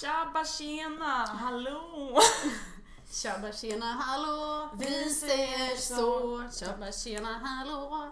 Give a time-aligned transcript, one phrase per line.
[0.00, 2.20] Tjabba tjena, hallå!
[3.12, 6.42] Tjabba tjena hallå, vi säger så.
[6.58, 8.10] Tjabba tjena hallå.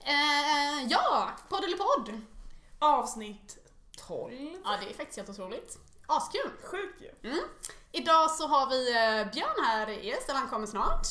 [0.00, 2.20] Eh, ja, podd eller podd?
[2.78, 3.58] Avsnitt
[4.08, 4.32] 12.
[4.64, 5.78] Ja, det är faktiskt helt otroligt.
[6.06, 6.50] Askul.
[6.64, 7.30] Sjukt ju.
[7.30, 7.44] Mm.
[7.92, 11.06] Idag så har vi eh, Björn här i Eslöv, han kommer snart.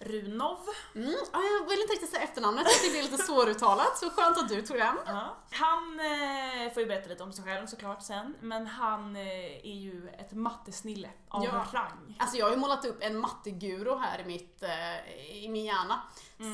[0.00, 0.58] Runov.
[0.94, 1.14] Mm.
[1.32, 4.48] Ja, jag vill inte riktigt säga efternamnet, jag det är lite svåruttalat, så skönt att
[4.48, 4.96] du tog den.
[5.06, 5.36] Ja.
[5.50, 9.74] Han eh, får ju berätta lite om sig själv såklart sen, men han eh, är
[9.80, 11.66] ju ett mattesnille av Ja.
[11.72, 12.16] rang.
[12.18, 16.00] Alltså jag har ju målat upp en matteguru här i, mitt, eh, i min hjärna.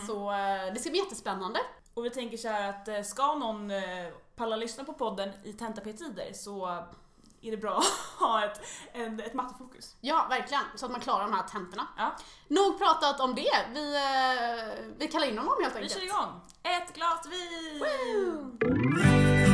[0.06, 1.60] Så eh, det ska bli jättespännande.
[1.94, 5.52] Och vi tänker så här att eh, ska någon eh, palla lyssna på podden i
[5.52, 6.84] tentap-tider så
[7.44, 8.60] är det bra att ha ett,
[8.92, 9.96] en, ett mattefokus.
[10.00, 10.62] Ja, verkligen.
[10.74, 11.86] Så att man klarar de här tentorna.
[11.96, 12.16] Ja.
[12.48, 13.56] Nog pratat om det.
[13.74, 15.94] Vi, eh, vi kallar in honom helt Vi enkelt.
[16.00, 16.40] kör igång!
[16.62, 17.78] Ett glas vin!
[17.80, 19.53] Woo!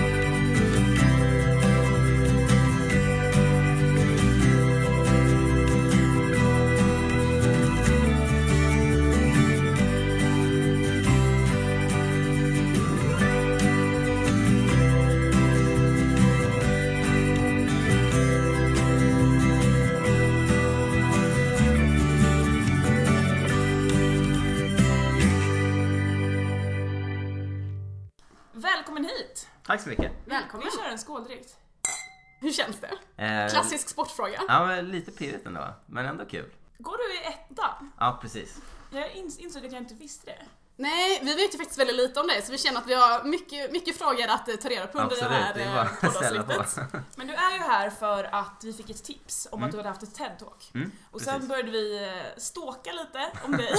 [29.80, 30.12] Tack så mycket.
[30.24, 30.66] Välkommen.
[30.72, 31.56] Vi kör en skål direkt.
[32.40, 33.24] Hur känns det?
[33.24, 34.42] Eh, Klassisk sportfråga.
[34.48, 36.50] Ja, men lite pirrigt ändå, men ändå kul.
[36.78, 37.64] Går du i etta?
[37.98, 38.58] Ja, precis.
[38.92, 40.42] Jag ins- insåg att jag inte visste det.
[40.80, 43.24] Nej, vi vet ju faktiskt väldigt lite om det så vi känner att vi har
[43.24, 46.92] mycket, mycket frågor att eh, ta reda på under Absolut, det här det eh, poddavsnittet.
[47.16, 49.88] Men du är ju här för att vi fick ett tips om att du hade
[49.88, 50.70] haft ett TED-talk.
[50.74, 51.48] Mm, Och sen precis.
[51.48, 53.74] började vi eh, stalka lite om dig.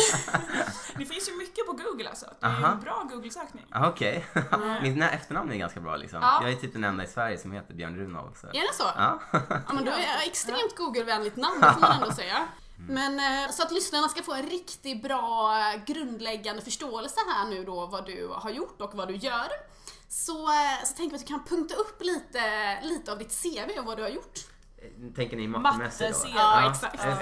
[0.98, 2.26] det finns ju mycket på Google alltså.
[2.40, 2.72] Det är ju Aha.
[2.74, 3.66] en bra Google-sökning.
[3.72, 4.26] Ja, Okej.
[4.82, 6.20] Mitt nä- efternamn är ganska bra liksom.
[6.22, 6.40] Ja.
[6.42, 8.38] Jag är typ den enda i Sverige som heter Björn Runov.
[8.42, 8.48] Så.
[8.48, 8.84] Är det så?
[8.96, 9.20] Ja.
[9.68, 12.48] Ja men då är extremt Google-vänligt namn, det får man ändå säga.
[12.90, 17.64] Men eh, så att lyssnarna ska få en riktigt bra eh, grundläggande förståelse här nu
[17.64, 19.48] då vad du har gjort och vad du gör.
[20.08, 22.42] Så, eh, så tänker vi att du kan punkta upp lite,
[22.82, 24.40] lite av ditt CV och vad du har gjort.
[25.16, 26.30] Tänker ni mattemässigt då?
[26.30, 26.36] Matte-CV.
[26.36, 27.06] Ja, exakt.
[27.06, 27.18] eh,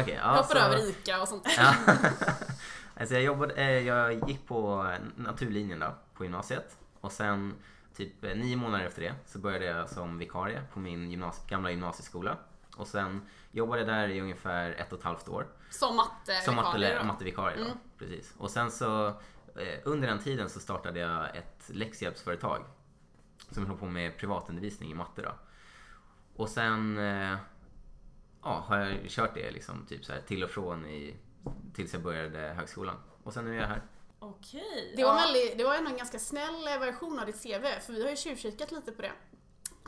[0.00, 0.30] Okej, ja.
[0.36, 1.48] Hoppar så- över ICA och sånt.
[1.58, 1.74] Ja.
[2.96, 6.76] alltså jag, jobbade, jag gick på naturlinjen då, på gymnasiet.
[7.00, 7.54] Och sen
[7.96, 12.36] typ nio månader efter det så började jag som vikarie på min gymnas- gamla gymnasieskola.
[12.76, 13.22] Och sen
[13.54, 15.46] jobbade där i ungefär ett och ett halvt år.
[15.70, 17.78] Som matte Som matte, mattevikarie Mm.
[17.98, 18.34] precis.
[18.38, 19.06] Och sen så
[19.56, 22.64] eh, under den tiden så startade jag ett läxhjälpsföretag
[23.50, 25.32] som höll på med privatundervisning i matte då.
[26.36, 27.36] Och sen eh,
[28.42, 31.16] ja, har jag kört det liksom typ så här till och från i,
[31.74, 32.96] tills jag började högskolan.
[33.22, 33.82] Och sen nu är jag här.
[34.18, 34.94] Okej.
[34.96, 35.20] Det var, ja.
[35.20, 38.16] väldigt, det var ändå en ganska snäll version av ditt CV, för vi har ju
[38.16, 39.12] tjuvkikat lite på det.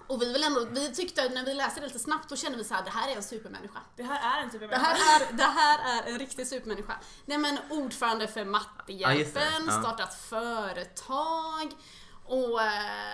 [0.07, 2.65] Och vi, vill ändå, vi tyckte när vi läste det lite snabbt, då kände vi
[2.65, 3.79] så här: det här är en supermänniska.
[3.97, 6.97] Det här är en av Det här, är, det här är en riktig supermänniska.
[7.25, 8.45] Nej men ordförande för.
[8.45, 9.73] Mattehjälpen, Ja.
[9.73, 11.73] startat företag
[12.25, 13.11] och eh,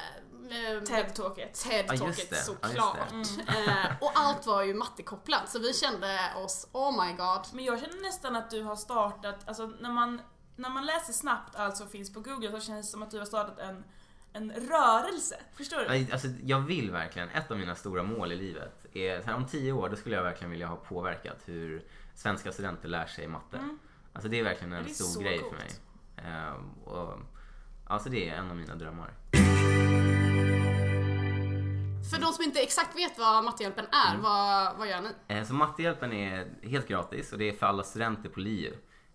[0.51, 1.65] eh, TED-talket.
[1.65, 2.37] Ja, TED-talket det.
[2.37, 3.13] Ja, såklart.
[3.49, 7.41] Eh, och allt var ju mattekopplat så vi kände oss, oh my god.
[7.53, 10.21] Men jag känner nästan att du har startat, alltså när man,
[10.57, 13.19] när man läser snabbt allt som finns på Google så känns det som att du
[13.19, 13.85] har startat en,
[14.33, 15.37] en rörelse.
[15.55, 16.13] Förstår du?
[16.13, 19.47] Alltså, jag vill verkligen, ett av mina stora mål i livet är, så här, om
[19.47, 21.83] tio år då skulle jag verkligen vilja ha påverkat hur
[22.15, 23.57] svenska studenter lär sig matte.
[23.57, 23.79] Mm.
[24.13, 25.51] Alltså det är verkligen en är stor grej coolt.
[25.53, 25.71] för mig.
[26.33, 27.19] Ehm, och,
[27.87, 29.11] alltså det är en av mina drömmar.
[32.11, 34.23] För de som inte exakt vet vad Mattehjälpen är, Mm.
[34.23, 35.09] vad, vad gör ni?
[35.29, 38.73] Eh, Så Mattehjälpen är helt gratis och det är för alla studenter på LiU.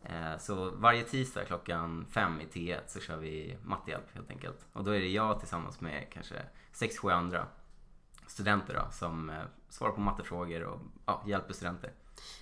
[0.10, 4.66] Eh, Så varje tisdag klockan fem i T1 så kör vi mattehjälp helt enkelt.
[4.74, 6.36] Och då är det jag tillsammans med kanske
[6.72, 7.48] sex, sju andra
[8.28, 9.36] studenter då, som eh,
[9.70, 11.92] svarar på mattefrågor och ja, hjälper studenter.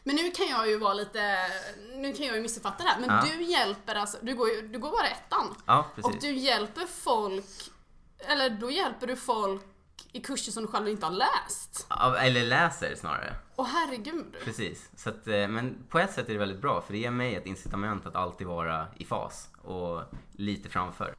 [0.04, 1.38] Men nu kan jag ju vara lite,
[1.96, 3.24] nu kan jag ju missuppfatta det här, men Ja.
[3.38, 5.56] du hjälper alltså, du går, du går bara ettan.
[5.66, 6.22] Ja, Och precis.
[6.22, 7.46] du hjälper folk,
[8.20, 9.62] eller då hjälper du folk
[10.12, 11.88] i kurser som du själv inte har läst.
[11.90, 13.36] Ja, Eller läser snarare.
[13.56, 14.36] Åh herregud.
[14.44, 14.90] Precis.
[14.96, 17.36] Så att, eh, men på ett sätt är det väldigt bra för det ger mig
[17.36, 21.16] ett incitament att alltid vara i fas och lite framför.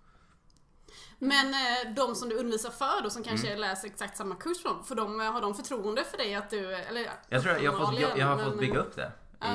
[1.18, 3.60] Men eh, de som du undervisar för då, som kanske Mm.
[3.60, 7.10] läser exakt samma kurs från, för de, har de förtroende för dig att du, eller
[7.28, 9.12] Jag tror jag har fått, jag, jag har fått bygga upp det.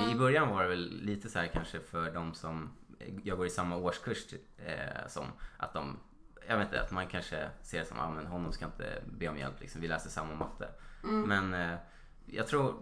[0.08, 2.70] I, I början var det väl lite så här kanske för de som
[3.24, 5.26] jag går i samma årskurs eh, som.
[5.58, 6.00] Att de,
[6.48, 9.04] jag vet inte, att man kanske ser det som att ah, men honom ska inte
[9.06, 9.82] be om hjälp liksom.
[9.82, 10.70] Vi läser samma matte.
[11.04, 11.22] Mm.
[11.22, 11.78] Men eh,
[12.32, 12.76] jag tror,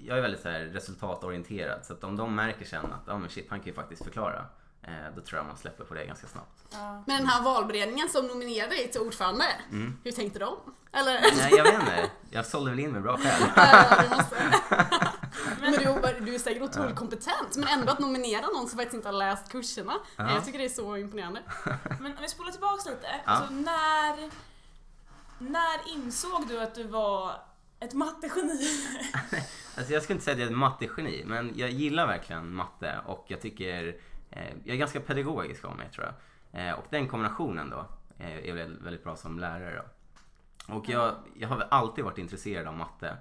[0.00, 1.86] jag är väldigt så här resultatorienterad.
[1.86, 4.46] Så att om de märker sen att ah, men shit, han kan ju faktiskt förklara.
[4.82, 6.64] eh, då tror jag man släpper på det ganska snabbt.
[6.72, 7.02] Ja.
[7.06, 9.44] Men den här valberedningen som nominerade dig till ordförande,
[10.04, 10.56] hur tänkte de?
[10.92, 11.20] Eller?
[11.36, 12.10] Nej, jag vet inte.
[12.30, 13.44] Jag sålde väl in mig bra själv.
[13.56, 14.36] Ja, det måste.
[15.60, 19.08] Men du, du är säkert otroligt kompetent, men ändå att nominera någon som faktiskt inte
[19.08, 19.92] har läst kurserna.
[20.16, 20.34] Ja.
[20.34, 21.42] Jag tycker det är så imponerande.
[22.00, 23.06] Men om vi spolar tillbaks lite.
[23.24, 23.32] Ja.
[23.32, 24.30] Alltså, när,
[25.38, 27.40] när insåg du att du var
[27.86, 28.60] ett mattegeni?
[29.78, 32.94] Alltså jag skulle inte säga att jag är ett mattegeni, men jag gillar verkligen matte
[33.06, 33.96] och jag tycker
[34.30, 36.66] eh, jag är ganska pedagogisk av mig tror jag.
[36.68, 37.86] Eh, och den kombinationen då
[38.18, 39.76] eh, är väldigt, väldigt bra som lärare.
[39.76, 40.74] Då.
[40.74, 43.16] Och jag, jag har alltid varit intresserad av matte.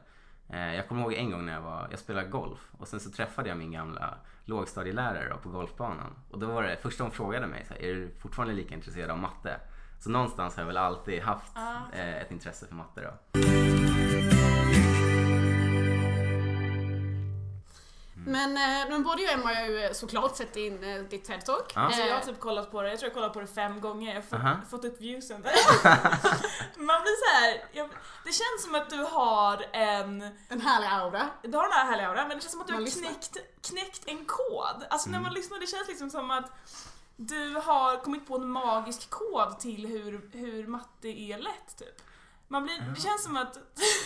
[0.50, 3.12] Eh, jag kommer ihåg en gång när jag, var, jag spelade golf och sen så
[3.12, 4.14] träffade jag min gamla
[4.46, 6.12] lågstadielärare då, på golfbanan.
[6.30, 9.12] Och då var det första hon frågade mig, så här, är du fortfarande lika intresserad
[9.12, 9.60] av matte?
[10.00, 11.82] Så någonstans har jag väl alltid haft Ja.
[11.94, 13.40] eh, ett intresse för matte då.
[18.26, 21.72] Men, eh, men både jag och Emma har ju såklart sett in eh, ditt TED-talk.
[21.76, 21.82] Ja.
[21.82, 23.82] Alltså, jag har Eh, typ kollat på det, jag tror jag kollat på det fem
[23.82, 24.56] gånger, jag har fått, Aha.
[24.70, 25.52] fått upp viewsen där.
[26.78, 27.90] Man blir så här, jag,
[28.26, 31.30] det känns som att du har en, En härlig aura.
[31.42, 33.38] du har den här härliga auran, men det känns som att du Man har knäckt,
[33.62, 34.84] knäckt en kod.
[34.90, 35.22] Alltså Mm.
[35.22, 36.52] när man lyssnar, det känns liksom som att
[37.18, 42.02] du har kommit på en magisk kod till hur, hur matte är lätt typ.
[42.48, 43.58] Man blir, det känns som att,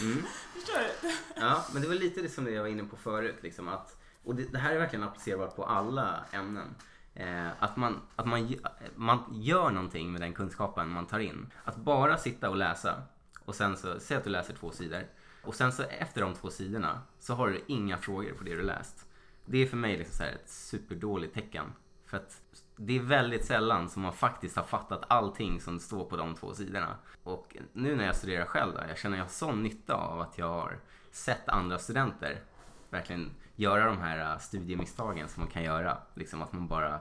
[0.02, 0.26] Mm.
[0.54, 1.12] förstår du?
[1.36, 3.38] Ja, men det var lite det som jag var inne på förut.
[3.42, 3.99] Liksom, att,
[4.30, 6.76] och det, det här är verkligen applicerbart på alla ämnen.
[7.14, 8.56] Eh, att man, att man,
[8.96, 11.52] man gör någonting med den kunskapen man tar in.
[11.64, 13.02] Att bara sitta och läsa
[13.46, 15.04] och sen så, säg att du läser två sidor.
[15.42, 18.62] Och sen så efter de två sidorna så har du inga frågor på det du
[18.62, 19.06] läst.
[19.46, 21.66] Det är för mig liksom så här ett superdåligt tecken.
[22.06, 22.42] För att
[22.76, 26.54] det är väldigt sällan som man faktiskt har fattat allting som står på de två
[26.54, 26.98] sidorna.
[27.24, 30.38] Och nu när jag studerar själv då, jag känner jag har sån nytta av att
[30.38, 30.80] jag har
[31.12, 32.42] sett andra studenter
[32.90, 35.98] verkligen göra de här uh, studiemisstagen som man kan göra.
[36.14, 37.00] Liksom att man bara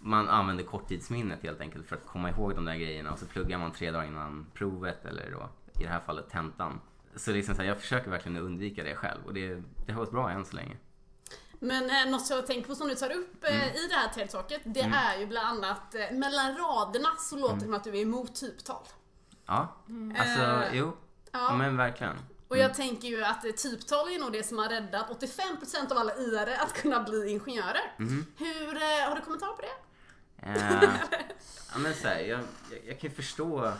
[0.00, 3.58] man använder korttidsminnet helt enkelt för att komma ihåg de där grejerna och så pluggar
[3.58, 5.48] man tre dagar innan provet eller då
[5.80, 6.80] i det här fallet tentan.
[7.16, 10.10] Så liksom så här, jag försöker verkligen undvika det själv och det, det har gått
[10.10, 10.76] bra än så länge.
[11.58, 13.76] Men eh, något jag tänker på som du tar upp eh, Mm.
[13.76, 17.64] i det här TED-talket, det är ju bland annat eh, mellan raderna så låter det
[17.64, 17.64] Mm.
[17.66, 18.82] som att du är emot typtal.
[19.46, 19.68] Ja,
[20.18, 20.92] alltså Eh, jo,
[21.32, 21.56] Ja.
[21.56, 22.16] men verkligen.
[22.52, 25.98] Och jag tänker ju att eh, typtal är nog det som har räddat 85% av
[25.98, 27.94] alla IR att kunna bli ingenjörer.
[27.98, 28.26] Mhm.
[28.38, 29.76] Hur, eh, har du kommentar på det?
[30.46, 30.82] Eh,
[31.72, 32.40] ja, men så här, jag,
[32.70, 33.72] jag, jag kan ju förstå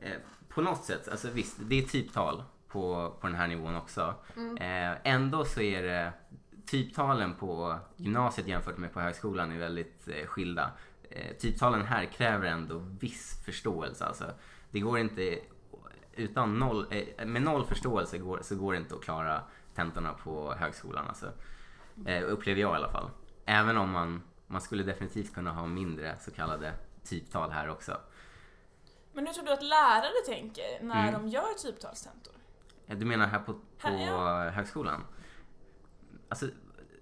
[0.00, 0.16] eh,
[0.48, 4.14] på något sätt, alltså visst, det är typtal på, på den här nivån också.
[4.60, 6.12] Eh, ändå så är det
[6.66, 10.70] typtalen på gymnasiet jämfört med på högskolan är väldigt eh, skilda.
[11.10, 14.04] Eh, typtalen här kräver ändå viss förståelse.
[14.04, 14.24] Alltså.
[14.70, 15.38] Det går inte,
[16.16, 19.40] utan noll, eh, med noll förståelse går, så går det inte att klara
[19.74, 21.08] tentorna på högskolan.
[21.08, 21.32] Alltså.
[22.06, 23.10] Eh, upplever jag i alla fall.
[23.44, 26.72] Även om man, man skulle definitivt kunna ha mindre så kallade
[27.04, 28.00] typtal här också.
[29.12, 31.12] Men hur tror du att lärare tänker när Mm.
[31.22, 32.32] de gör typtalstentor?
[32.86, 34.50] Du menar här på, på Här, ja.
[34.50, 35.04] högskolan?
[36.28, 36.46] Alltså,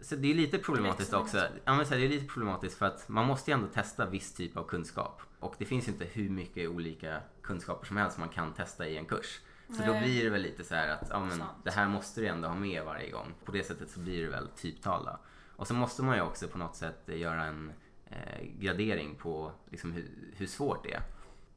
[0.00, 1.38] så det är lite problematiskt också.
[1.64, 4.34] Ja, men så det är lite problematiskt för att man måste ju ändå testa viss
[4.34, 5.22] typ av kunskap.
[5.44, 9.04] Och det finns inte hur mycket olika kunskaper som helst man kan testa i en
[9.04, 9.40] kurs.
[9.68, 10.02] Så då Nej.
[10.02, 12.54] blir det väl lite så här att ja, men det här måste du ändå ha
[12.54, 13.34] med varje gång.
[13.44, 15.18] På det sättet så blir det väl typtal då.
[15.56, 17.72] Och så måste man ju också på något sätt göra en
[18.06, 21.02] eh, gradering på liksom, hur, hur svårt det är.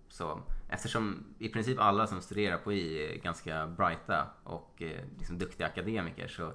[0.09, 5.37] Så, eftersom i princip alla som studerar på I är ganska brighta och eh, liksom
[5.37, 6.53] duktiga akademiker så,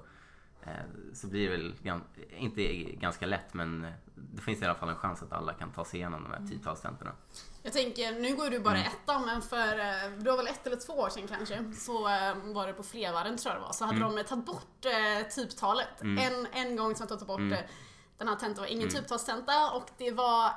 [1.13, 1.75] så blir det väl
[2.37, 5.71] inte ganska lätt men eh, det finns i alla fall en chans att alla kan
[5.71, 7.11] ta sig igenom de här typtalstentorna.
[7.63, 8.87] Jag tänker, nu går du bara Mm.
[8.87, 12.35] ettan, men för eh, det var väl ett eller två år sedan kanske, så eh,
[12.53, 14.15] var det på Flevaren tror jag det var, så hade Mm.
[14.15, 16.01] de tagit bort eh, typtalet.
[16.01, 17.53] En, en gång hade de tagit bort Mm.
[17.53, 17.59] eh,
[18.17, 20.51] den här tentan var ingen typtalstenta och det var,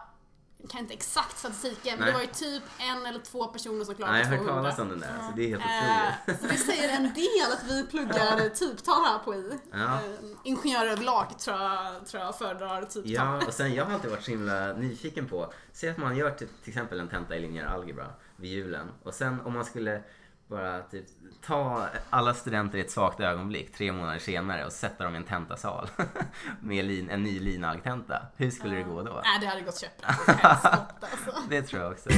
[0.59, 2.07] jag kan inte exakt statistiken, men Nej.
[2.07, 4.55] det var ju typ en eller två personer som Nej, klarade jag har 200.
[4.55, 6.29] hört talas om den där, så det är helt otroligt.
[6.29, 9.59] Eh, så det säger en del att vi pluggar typtal här på I.
[9.73, 9.95] Ja.
[9.95, 10.01] Eh,
[10.45, 13.13] ingenjörer överlag tror jag, tror jag föredrar typtal.
[13.13, 16.31] Ja, och sen jag har alltid varit så himla nyfiken på, säg att man gör
[16.31, 20.03] till, till exempel en tenta i linjär algebra vid julen och sen om man skulle
[20.49, 21.05] bara typ
[21.47, 25.25] ta alla studenter i ett svagt ögonblick tre månader senare och sätta dem i en
[25.25, 25.89] tentasal
[26.61, 28.23] med lin, en ny linalgtenta.
[28.37, 29.21] Hur skulle det gå då?
[29.25, 30.85] Nej, det hade gått käpprätt alltså.
[31.49, 32.09] Det tror jag också.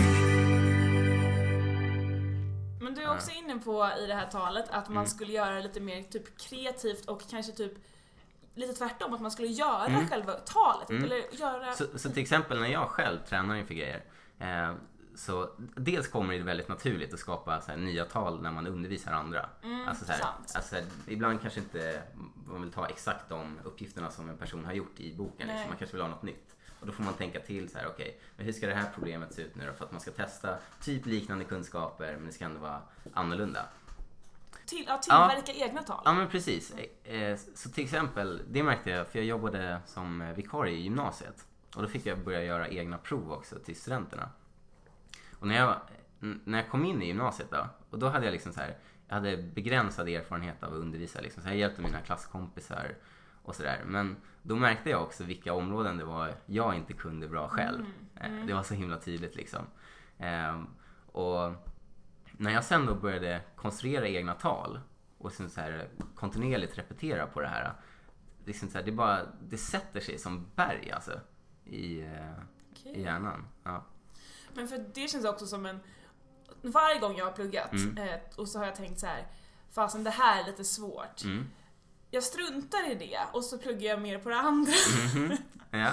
[2.81, 5.07] Men du är också inne på i det här talet att man Mm.
[5.07, 7.73] skulle göra lite mer typ kreativt och kanske typ
[8.55, 10.09] lite tvärtom, att man skulle göra Mm.
[10.09, 10.91] själva talet.
[10.91, 11.05] Mm.
[11.05, 11.73] Eller göra...
[11.73, 14.05] Så, så till exempel när jag själv tränar inför grejer
[14.39, 14.75] eh,
[15.19, 19.13] så dels kommer det väldigt naturligt att skapa så här, nya tal när man undervisar
[19.13, 19.49] andra.
[19.63, 20.23] Mm, alltså, så här,
[20.55, 22.03] alltså, ibland kanske inte
[22.47, 25.47] man vill ta exakt de uppgifterna som en person har gjort i boken.
[25.49, 25.69] Liksom.
[25.69, 26.57] Man kanske vill ha något nytt.
[26.81, 29.35] Och då får man tänka till så här, okej, men hur ska det här problemet
[29.35, 29.73] se ut nu då?
[29.73, 32.83] För att man ska testa typ liknande kunskaper men det ska ändå vara
[33.13, 33.67] annorlunda.
[34.67, 36.03] Till, ja, tillverka egna tal.
[36.05, 36.75] Ja men precis.
[37.05, 41.47] Eh, Så till exempel, det märkte jag för jag jobbade som eh, vikarie i gymnasiet.
[41.77, 44.31] Och då fick jag börja göra egna prov också till studenterna.
[45.39, 45.77] Och när jag,
[46.45, 48.77] när jag kom in i gymnasiet då, och då hade jag liksom så här,
[49.09, 51.43] jag hade begränsad erfarenhet av att undervisa liksom.
[51.43, 52.95] Så jag hjälpte mina klasskompisar
[53.43, 53.83] och sådär.
[53.87, 57.85] Men då märkte jag också vilka områden det var jag inte kunde bra själv.
[58.17, 59.67] Eh, Det var så himla tydligt liksom.
[60.19, 60.67] Ehm,
[61.13, 61.53] och
[62.33, 64.81] när jag sen då började konstruera egna tal
[65.19, 67.73] och sen så här kontinuerligt repetera på det här.
[68.45, 71.21] Liksom så här, det, bara, det sätter sig som berg alltså
[71.65, 72.33] i, eh,
[72.73, 72.93] Okej.
[72.93, 73.45] i hjärnan.
[73.65, 73.85] Ja.
[74.59, 75.81] Men för det känns också som en...
[76.63, 77.99] Varje gång jag har pluggat Mm.
[77.99, 79.27] eh, och så har jag tänkt så här,
[79.75, 81.25] fasen det här är lite svårt.
[81.25, 81.51] Mm.
[82.11, 84.73] Jag struntar i det och så pluggar jag mer på det andra.
[85.15, 85.37] Mhm.
[85.71, 85.91] Ja.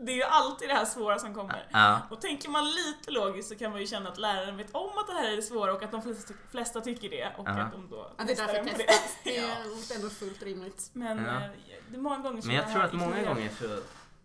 [0.00, 1.66] Det är ju alltid det här svåra som kommer.
[1.72, 2.00] Ja.
[2.10, 5.06] Och tänker man lite logiskt så kan man ju känna att läraren vet om att
[5.06, 7.52] det här är det svåra och att de flesta, flesta tycker det och Ja.
[7.52, 9.16] att de då Att det är därför på testas.
[9.24, 10.90] Det är ändå fullt rimligt.
[10.92, 11.34] Men Ja.
[11.34, 11.50] eh,
[11.88, 13.34] det är många gånger som Men jag det tror att många ignorerar.
[13.34, 13.66] gånger så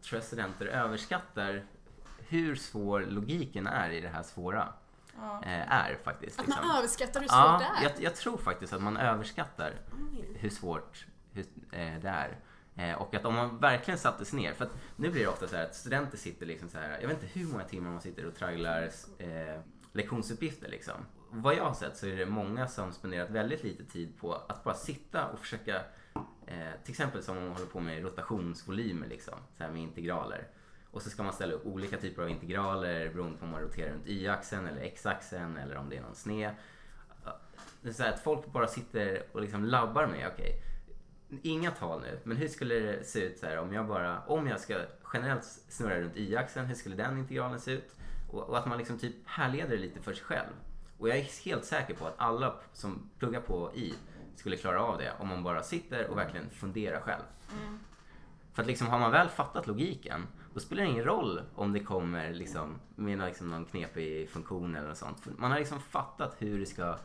[0.07, 1.65] tror jag studenter överskattar
[2.29, 4.73] hur svår logiken är i det här svåra.
[5.15, 5.41] Ja.
[5.43, 6.39] Eh, är faktiskt.
[6.39, 6.67] Att liksom.
[6.67, 7.89] man överskattar hur svårt Ja, det är.
[7.89, 9.73] jag, jag tror faktiskt att man överskattar
[10.35, 12.37] hur svårt hur, eh, det är.
[12.75, 15.47] Eh, och att om man verkligen satte sig ner, för att nu blir det ofta
[15.47, 18.01] så här att studenter sitter liksom så här, jag vet inte hur många timmar man
[18.01, 19.61] sitter och tragglar eh,
[19.93, 20.95] lektionsuppgifter liksom.
[21.31, 24.63] Vad jag har sett så är det många som spenderat väldigt lite tid på att
[24.63, 25.75] bara sitta och försöka,
[26.47, 30.47] eh, till exempel som om man håller på med rotationsvolymer liksom, så här med integraler.
[30.91, 33.91] Och så ska man ställa upp olika typer av integraler beroende på om man roterar
[33.91, 36.51] runt y-axeln eller x-axeln eller om det är någon sned.
[37.81, 40.61] Det är så att folk bara sitter och liksom labbar med, okej,
[41.41, 44.47] inga tal nu, men hur skulle det se ut så här om jag bara, om
[44.47, 44.81] jag ska
[45.13, 47.95] generellt snurra runt y-axeln, hur skulle den integralen se ut?
[48.31, 50.53] Och, och att man liksom typ härleder det lite för sig själv.
[50.97, 53.93] Och jag är helt säker på att alla som pluggar på i
[54.35, 57.23] skulle klara av det om man bara sitter och verkligen funderar själv.
[58.53, 60.27] För att liksom har man väl fattat logiken,
[60.59, 64.75] då spelar det ingen roll om det kommer liksom med någon- liksom någon knepig funktion
[64.75, 65.19] eller något sånt.
[65.19, 66.95] För man har liksom fattat hur det ska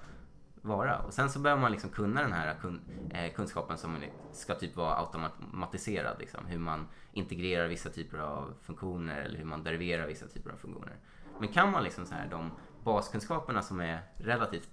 [0.62, 0.98] vara.
[0.98, 2.80] Och sen så behöver man liksom kunna den här kun,
[3.10, 3.96] eh, kunskapen som
[4.32, 6.16] ska typ vara automatiserad.
[6.18, 6.46] Liksom.
[6.46, 10.96] Hur man integrerar vissa typer av funktioner eller hur man deriverar vissa typer av funktioner.
[11.38, 12.50] Men kan man liksom så här, de
[12.84, 14.70] baskunskaperna som är relativt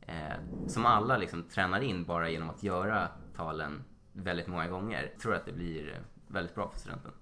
[0.00, 0.34] eh,
[0.66, 5.40] som alla liksom tränar in bara genom att göra talen väldigt många gånger, tror jag
[5.40, 7.12] att det blir väldigt bra för studenten.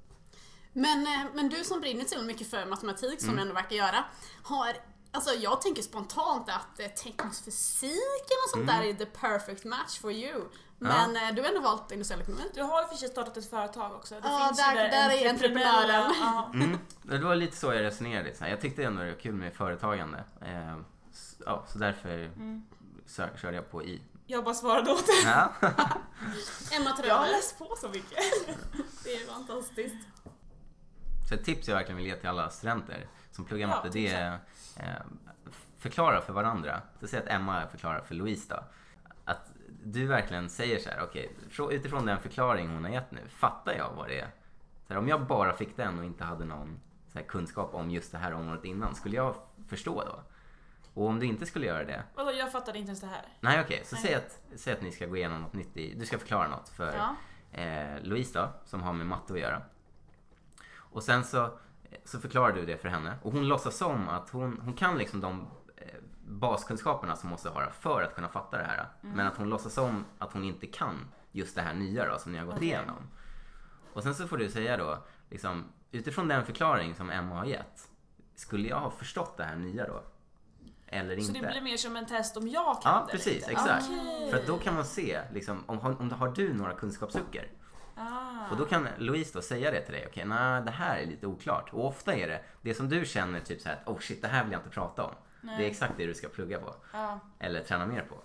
[0.72, 3.36] Men, eh, men du som brinner så mycket för matematik som Mm.
[3.36, 4.04] du ändå verkar göra,
[4.42, 4.72] har
[5.14, 7.92] Alltså jag tänker spontant att eh, teknisk fysik
[8.30, 8.76] eller sånt Mm.
[8.82, 10.44] där är the perfect match for you.
[10.78, 12.42] Men eh, du har ändå valt industriell ekonomi.
[12.54, 14.14] Du har ju för sig startat ett företag också.
[14.14, 16.12] Det Ja, finns ju där- där är entreprenören.
[16.20, 16.50] Ja.
[16.54, 16.78] Mm.
[17.02, 18.32] Det var lite så jag resonerade.
[18.40, 20.24] Jag tyckte ändå det var kul med företagande.
[21.46, 22.62] Ja, så därför Mm.
[23.36, 24.02] körde jag på i.
[24.26, 25.22] Jag bara svarade åt dig.
[25.24, 25.52] Ja.
[25.60, 25.76] Emma
[26.72, 27.28] Jag har Trömer.
[27.28, 28.18] läst på så mycket.
[29.04, 29.96] Det är fantastiskt.
[31.28, 34.08] Så ett tips jag verkligen vill ge till alla studenter som pluggar Ja, matte, det
[34.08, 34.38] är
[34.76, 34.84] eh,
[35.78, 36.80] förklara för varandra.
[37.00, 38.64] Så säg att Emma förklarar för Louise då.
[39.24, 39.52] Att
[39.84, 43.74] du verkligen säger så här, okej, frå- utifrån den förklaring hon har gett nu, fattar
[43.74, 44.28] jag vad det är?
[44.86, 46.80] Så här, om jag bara fick den och inte hade någon
[47.14, 49.34] här, kunskap om just det här området innan, skulle jag
[49.68, 50.22] förstå då?
[50.94, 53.22] Och om du inte skulle göra det, Vadå, jag fattade inte ens det här.
[53.40, 54.04] nej okej, så Nej.
[54.04, 56.68] säg att, säg att ni ska gå igenom något nytt i, du ska förklara något
[56.68, 57.14] för Ja.
[57.62, 59.62] eh, Louise då, som har med matte att göra.
[60.92, 61.50] Och sen så,
[62.04, 65.20] så förklarar du det för henne och hon låtsas som att hon, hon kan liksom
[65.20, 65.46] de
[65.76, 65.86] eh,
[66.26, 68.86] baskunskaperna som måste ha för att kunna fatta det här.
[69.00, 70.94] Men att hon låtsas som att hon inte kan
[71.32, 72.68] just det här nya då som ni har gått Okej.
[72.68, 72.96] igenom.
[73.92, 74.98] Och sen så får du säga då,
[75.30, 77.88] liksom, utifrån den förklaring som Emma har gett,
[78.34, 80.02] skulle jag ha förstått det här nya då?
[80.86, 81.40] Eller Så inte?
[81.40, 83.50] det blir mer som en test om jag kan Ja, det precis, lite.
[83.52, 83.84] exakt.
[83.88, 84.30] Okej.
[84.30, 87.42] För att då kan man se, liksom, om, om har du några kunskapsluckor?
[87.96, 88.31] Ah.
[88.52, 90.06] Och då kan Louise då säga det till dig.
[90.10, 91.72] Okej, nej det här är lite oklart.
[91.72, 94.28] Och ofta är det det som du känner typ så här att oh shit, det
[94.28, 95.12] här vill jag inte prata om.
[95.40, 95.58] Nej.
[95.58, 96.74] Det är exakt det du ska plugga på.
[96.92, 97.18] Ja.
[97.38, 98.16] Eller träna mer på.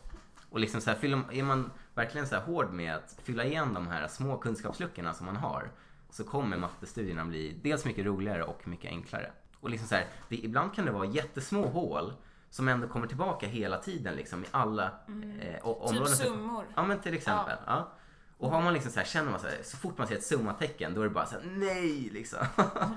[0.50, 0.98] Och liksom så här,
[1.34, 5.25] är man verkligen så här hård med att fylla igen de här små kunskapsluckorna som
[5.25, 5.69] man har
[6.10, 9.31] så kommer mattestudierna bli dels mycket roligare och mycket enklare.
[9.60, 12.13] Och liksom så här, det, ibland kan det vara jättesmå hål
[12.50, 16.07] som ändå kommer tillbaka hela tiden liksom i alla eh, o- Typ områden.
[16.15, 16.65] summor.
[16.75, 17.57] Ja men till exempel.
[17.65, 17.88] Ja.
[18.38, 20.25] Och har man liksom så här, känner man så här, så fort man ser ett
[20.25, 22.46] summatecken då är det bara så här, nej liksom.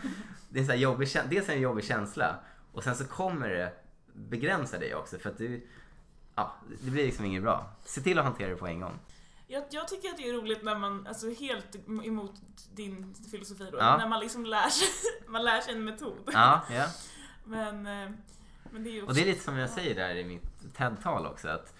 [0.48, 2.36] det är så här jobbig, dels en jobbig känsla
[2.72, 3.72] och sen så kommer det
[4.14, 5.66] begränsa dig också för att du,
[6.34, 7.72] ja, det blir liksom inget bra.
[7.84, 8.98] Se till att hantera det på en gång.
[9.46, 12.34] Jag, jag tycker att det är roligt när man, alltså helt emot
[12.74, 13.96] din filosofi då, Ja.
[13.96, 14.88] när man liksom lär sig,
[15.26, 16.30] man lär sig en metod.
[16.32, 16.86] Ja, ja.
[17.44, 18.10] Men, eh,
[18.72, 19.06] men det är också...
[19.08, 21.74] Och det är lite som jag säger där i mitt TED-tal också att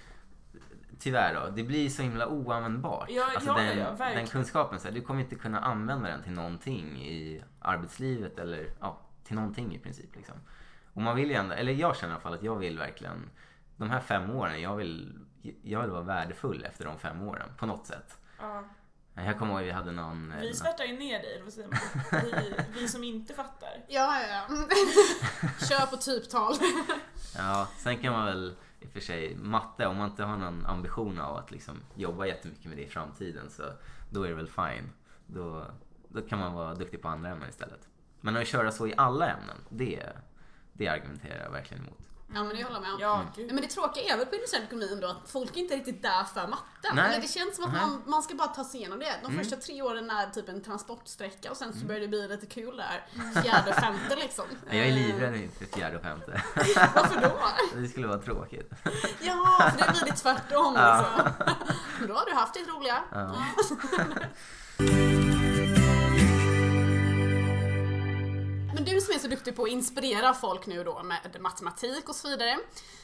[1.01, 3.07] tyvärr då, det blir så himla oanvändbart.
[3.11, 4.15] Ja, alltså ja, den, ja, verkligen.
[4.17, 8.67] den kunskapen, så här, du kommer inte kunna använda den till någonting i arbetslivet eller
[8.81, 10.17] ja, till någonting i princip.
[10.17, 10.35] Liksom.
[10.95, 13.31] Och man vill ju ändå, eller jag känner i alla fall att jag vill verkligen,
[13.77, 15.19] de här fem åren, jag vill,
[15.63, 18.19] jag vill vara värdefull efter de fem åren på något sätt.
[18.41, 18.65] Ja.
[19.15, 20.33] Jag kommer ihåg vi hade någon...
[20.33, 21.79] eh, Vi svärtar ju ner dig, vad säger man?
[22.25, 23.69] Vi, vi som inte fattar.
[23.89, 24.57] Ja, ja, ja.
[25.69, 26.55] Kör på typtal.
[27.37, 30.67] Ja, sen kan man väl i och för sig, matte, om man inte har någon
[30.67, 33.63] ambition av att liksom jobba jättemycket med det i framtiden så
[34.11, 34.91] då är det väl fine.
[35.27, 35.67] Då,
[36.09, 37.89] då kan man vara duktig på andra ämnen istället.
[38.21, 40.03] Men att köra så i alla ämnen, det,
[40.73, 42.10] det argumenterar jag verkligen emot.
[42.35, 43.01] Ja, men det håller jag med om.
[43.01, 43.27] Ja, Mm.
[43.37, 46.03] Nej, men det tråkiga är väl på industriell ekonomi ändå att folk är inte riktigt
[46.03, 46.93] där för matten.
[46.97, 47.09] Nej.
[47.13, 47.81] Eller det känns som att Nej.
[47.81, 49.15] man, man ska bara ta sig igenom det.
[49.23, 49.39] De Mm.
[49.45, 52.77] första tre åren är typ en transportsträcka och sen så börjar det bli lite kul
[52.77, 53.07] där.
[53.43, 54.45] Fjärde, femte liksom.
[54.67, 56.43] Men jag är Eh, livrädd inför fjärde och femte.
[56.95, 57.41] Varför då?
[57.81, 58.71] Det skulle vara tråkigt.
[59.21, 61.07] Ja, för det blir det tvärtom Ja.
[61.07, 62.09] liksom.
[62.09, 62.99] Då har du haft ditt roliga.
[63.13, 63.35] Ja.
[69.01, 72.29] Du som är så duktig på att inspirera folk nu då med matematik och så
[72.29, 72.59] vidare.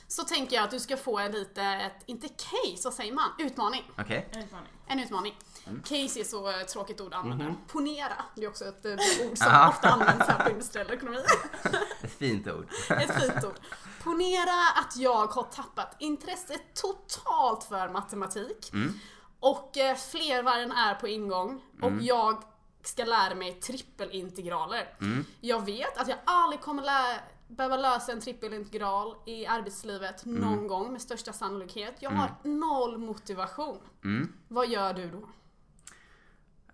[0.09, 3.31] Så tänker jag att du ska få en lite, ett, inte case, vad säger man?
[3.39, 3.91] Utmaning.
[3.99, 4.29] Okej?
[4.33, 4.69] En utmaning.
[4.87, 5.39] En utmaning.
[5.67, 5.83] Mm.
[5.83, 7.45] Case är så tråkigt ord att använda.
[7.45, 7.57] Mhm.
[7.69, 8.93] Ponera, det är också ett eh,
[9.31, 11.19] ord som ofta används här på industriell ekonomi.
[12.03, 12.67] Ett fint ord.
[12.91, 13.59] Ett fint ord.
[14.05, 18.71] Ponera att jag har tappat intresset totalt för matematik.
[18.73, 19.01] Mm.
[19.41, 21.63] Och eh, flervarven är på ingång.
[21.83, 22.05] Och Mm.
[22.05, 22.43] jag
[22.89, 24.95] ska lära mig trippelintegraler.
[25.01, 25.25] Mm.
[25.41, 30.93] Jag vet att jag aldrig kommer lä- behöva lösa en trippelintegral i arbetslivet någon gång
[30.93, 31.95] med största sannolikhet.
[31.99, 33.79] Jag har noll motivation.
[34.05, 34.33] Mm.
[34.49, 35.29] Vad gör du då?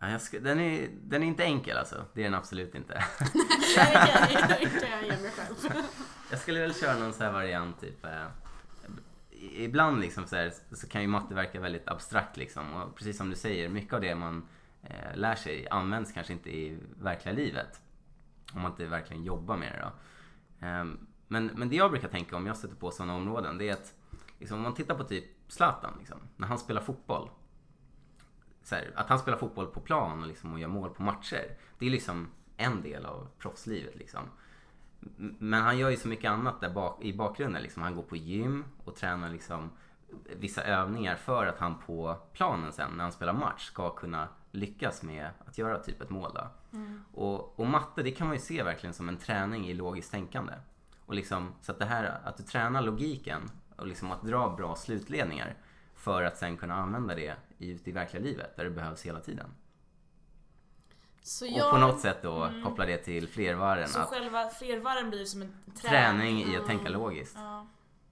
[0.01, 2.05] Ja, ska, den, är, den är inte enkel alltså.
[2.15, 2.93] Det är den absolut inte.
[3.77, 5.57] Jag- det kan jag ge mig själv.
[6.31, 8.05] Jag skulle väl köra någon sån här variant typ.
[8.05, 8.27] Eh,
[9.53, 12.73] ibland liksom så, här, så kan ju matte verka väldigt abstrakt liksom.
[12.75, 14.49] Och precis som du säger, mycket av det man
[14.83, 17.81] eh, lär sig används kanske inte i verkliga livet.
[18.55, 19.93] Om man inte verkligen jobbar med det då.
[20.67, 20.85] Eh,
[21.29, 23.95] men, men det jag brukar tänka om jag stöter på sådana områden, det är att
[24.39, 27.31] liksom, om man tittar på typ Zlatan, liksom, när han spelar fotboll.
[28.63, 31.57] Så här, att han spelar fotboll på plan och, liksom, och gör mål på matcher,
[31.79, 33.97] det är liksom en del av proffslivet.
[33.97, 34.23] Liksom.
[35.39, 37.63] Men han gör ju så mycket annat där bak, i bakgrunden.
[37.63, 37.83] Liksom.
[37.83, 39.71] Han går på gym och tränar liksom
[40.37, 45.03] vissa övningar för att han på planen sen när han spelar match ska kunna lyckas
[45.03, 46.35] med att göra typ ett mål.
[46.35, 46.49] Då.
[47.15, 50.53] Och, och matte det kan man ju se verkligen som en träning i logiskt tänkande.
[51.07, 54.77] Och liksom, så att det här att du tränar logiken och liksom att dra bra
[54.77, 55.57] slutledningar
[55.95, 59.21] för att sen kunna använda det i, ute i verkliga livet där det behövs hela
[59.21, 59.47] tiden.
[61.23, 61.71] Så Och jag...
[61.71, 63.89] på något sätt då koppla det till flervarven.
[63.89, 65.81] Så Att själva flervarven blir som en träning.
[65.91, 67.37] träning i att tänka logiskt.
[67.37, 67.67] Ja.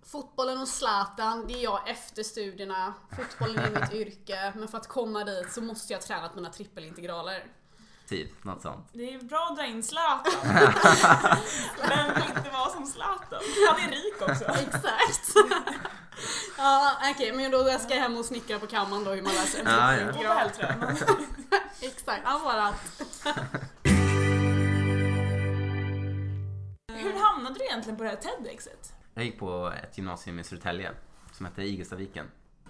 [0.07, 2.95] Fotbollen och Zlatan, det är jag efter studierna.
[3.17, 7.45] Fotbollen är mitt yrke, men för att komma dit så måste jag träna mina trippelintegraler.
[8.09, 8.89] Typ, något sånt.
[8.93, 10.33] Det är bra att dra in Zlatan.
[11.89, 13.41] Vem vill inte vara som Zlatan?
[13.69, 14.45] Han är rik också.
[14.45, 15.35] Exakt!
[16.59, 19.59] ja, okej, men då ska jag hem och snickra på kammaren då hur man läser
[19.61, 20.35] en Ja, ja.
[20.35, 20.97] vältränad.
[21.81, 23.03] Exakt, han bara att
[27.03, 28.95] Hur hamnade du egentligen på det här TEDxet?
[29.15, 30.93] Jag gick på ett gymnasium i Södertälje
[31.33, 32.27] som hette Igelstaviken.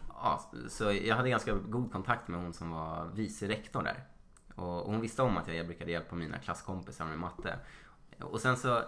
[0.09, 4.05] Ja, så jag hade ganska god kontakt med hon som var vice rektor där.
[4.55, 7.59] Och hon visste om att jag brukade hjälpa mina klasskompisar med matte.
[8.21, 8.83] Och sen så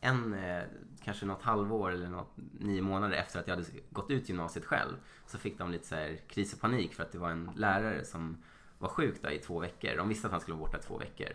[0.00, 0.62] en, eh,
[1.04, 4.96] kanske något halvår eller något, nio månader efter att jag hade gått ut gymnasiet själv
[5.26, 8.04] så fick de lite så här kris och panik för att det var en lärare
[8.04, 8.42] som
[8.78, 9.96] var sjuk där i två veckor.
[9.96, 11.28] De visste att han skulle vara borta i två veckor.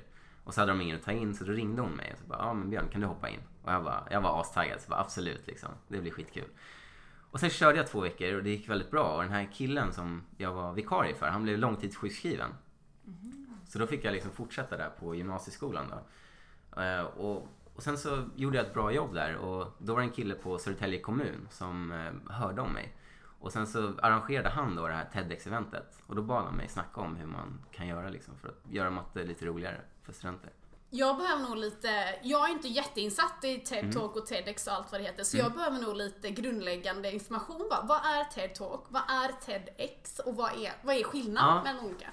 [0.43, 2.25] Och så hade de ingen att ta in så då ringde hon mig och så
[2.25, 3.39] bara, ja men Björn kan du hoppa in?
[3.63, 6.47] Och jag, bara, jag var astaggad så bara, absolut liksom, det blir skitkul.
[7.32, 9.93] Och sen körde jag två veckor och det gick väldigt bra och den här killen
[9.93, 12.49] som jag var vikarie för, han blev långtidssjukskriven.
[13.67, 16.82] Så då fick jag liksom fortsätta där på gymnasieskolan då.
[16.82, 20.08] Eh, Och, och sen så gjorde jag ett bra jobb där och då var det
[20.08, 22.93] en kille på Södertälje kommun som eh, hörde om mig.
[23.43, 27.01] Och sen så arrangerade han då det här TEDx-eventet och då bad han mig snacka
[27.01, 30.49] om hur man kan göra liksom för att göra matte lite roligare för studenter.
[30.89, 35.01] jag behöver nog lite, jag är inte jätteinsatt i TED-talk och TEDx och allt vad
[35.01, 37.67] det heter, så jag behöver nog lite grundläggande information.
[37.69, 37.82] Bara.
[37.82, 38.82] Vad är TED-talk?
[38.89, 40.19] Vad är TEDx?
[40.19, 41.63] Och vad är, vad är skillnaden Ja.
[41.63, 42.08] mellan olika?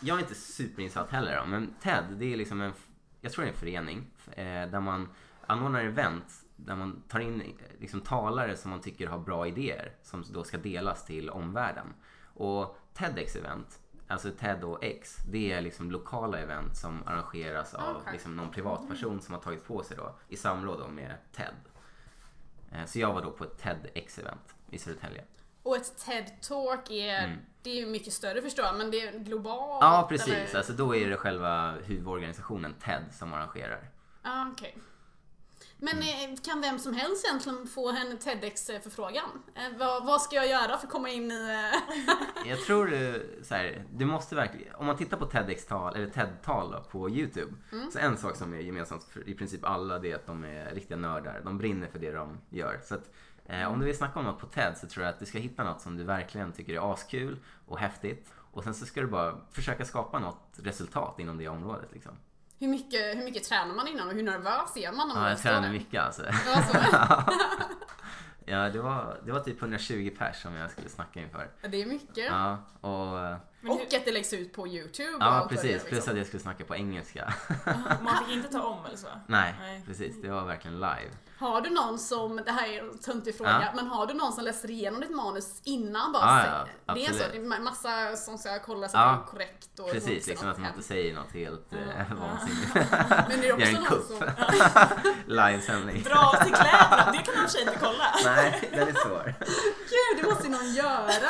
[0.00, 2.72] Jag är inte superinsatt heller då, men TED det är liksom en,
[3.20, 5.08] jag tror det är en förening eh, där man
[5.46, 10.24] anordnar event där man tar in liksom talare som man tycker har bra idéer som
[10.32, 11.86] då ska delas till omvärlden.
[12.34, 18.12] Och TEDx-event, alltså TED och X, det är liksom lokala event som arrangeras av Okej.
[18.12, 21.54] liksom någon privatperson som har tagit på sig då i samråd då med TED.
[22.72, 25.24] Eh, Så jag var då på ett TEDx-event i Södertälje.
[25.62, 27.38] Och ett TED-talk är, Mm.
[27.62, 29.82] det är mycket större förstår jag, men det är globalt.
[29.82, 30.28] Ja, precis.
[30.34, 30.56] eller?
[30.56, 33.88] Alltså då är det själva huvudorganisationen TED som arrangerar.
[34.22, 34.78] Ja, okej.
[35.84, 36.32] Men Mm.
[36.34, 39.42] eh, kan vem som helst egentligen få en TEDx-förfrågan?
[39.54, 41.70] Eh, vad, vad ska jag göra för att komma in i...
[42.44, 42.90] eh, Jag tror
[43.42, 47.52] så här, du måste verkligen, om man tittar på TEDx-tal, eller TED-tal på YouTube.
[47.92, 50.74] Så en sak som är gemensamt för i princip alla det är att de är
[50.74, 51.40] riktiga nördar.
[51.44, 52.80] De brinner för det de gör.
[52.84, 53.10] Så att,
[53.46, 55.38] eh, om du vill snacka om något på TED så tror jag att du ska
[55.38, 58.32] hitta något som du verkligen tycker är askul och häftigt.
[58.52, 62.12] Och sen så ska du bara försöka skapa något resultat inom det området liksom.
[62.62, 65.10] Hur mycket, hur mycket tränar man innan och hur nervös är man?
[65.10, 66.22] Om Ja, man jag tränar mycket alltså.
[66.46, 66.78] Ja, så.
[68.46, 71.50] Ja, det var, det var typ 120 pers som jag skulle snacka inför.
[71.68, 72.26] Det är mycket.
[72.26, 73.36] Ja, och...
[73.64, 75.16] Men och hur, att det läggs ut på YouTube.
[75.20, 75.70] Ja, det precis.
[75.70, 75.88] liksom.
[75.88, 77.34] Plus att jag skulle snacka på engelska.
[78.02, 79.06] man fick inte ta om eller så?
[79.26, 79.82] Nej, Nej.
[79.86, 80.22] precis.
[80.22, 81.10] Det var verkligen live.
[81.38, 83.72] Har du någon som, det här är en töntig fråga, Ja.
[83.74, 87.00] men har du någon som läser igenom ditt manus innan bara Ja, säger- ja, Det
[87.00, 87.32] är så, absolut.
[87.32, 89.00] det är ma- massa som ska kolla så Ja.
[89.10, 92.74] att det är korrekt och Precis, liksom att man inte säger något helt eh, vansinnigt.
[93.28, 94.06] Men det är också en kupp.
[94.06, 94.28] som...
[95.26, 96.02] Livesändning.
[96.02, 98.04] Dra av sig kläderna, det kan de sig inte kolla.
[98.24, 99.34] Nej, den är svår.
[99.38, 101.28] Gud, det måste ju någon göra!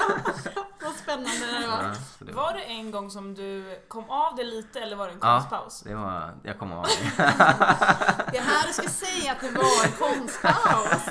[1.02, 1.82] Spännande det var.
[1.82, 5.12] Ja, det, Var det en gång som du kom av det lite eller var det
[5.12, 5.34] en Ja.
[5.34, 5.80] konstpaus?
[5.86, 7.16] det var, jag kommer ihåg det.
[8.32, 11.02] Det är här du ska säga att det var en konstpaus.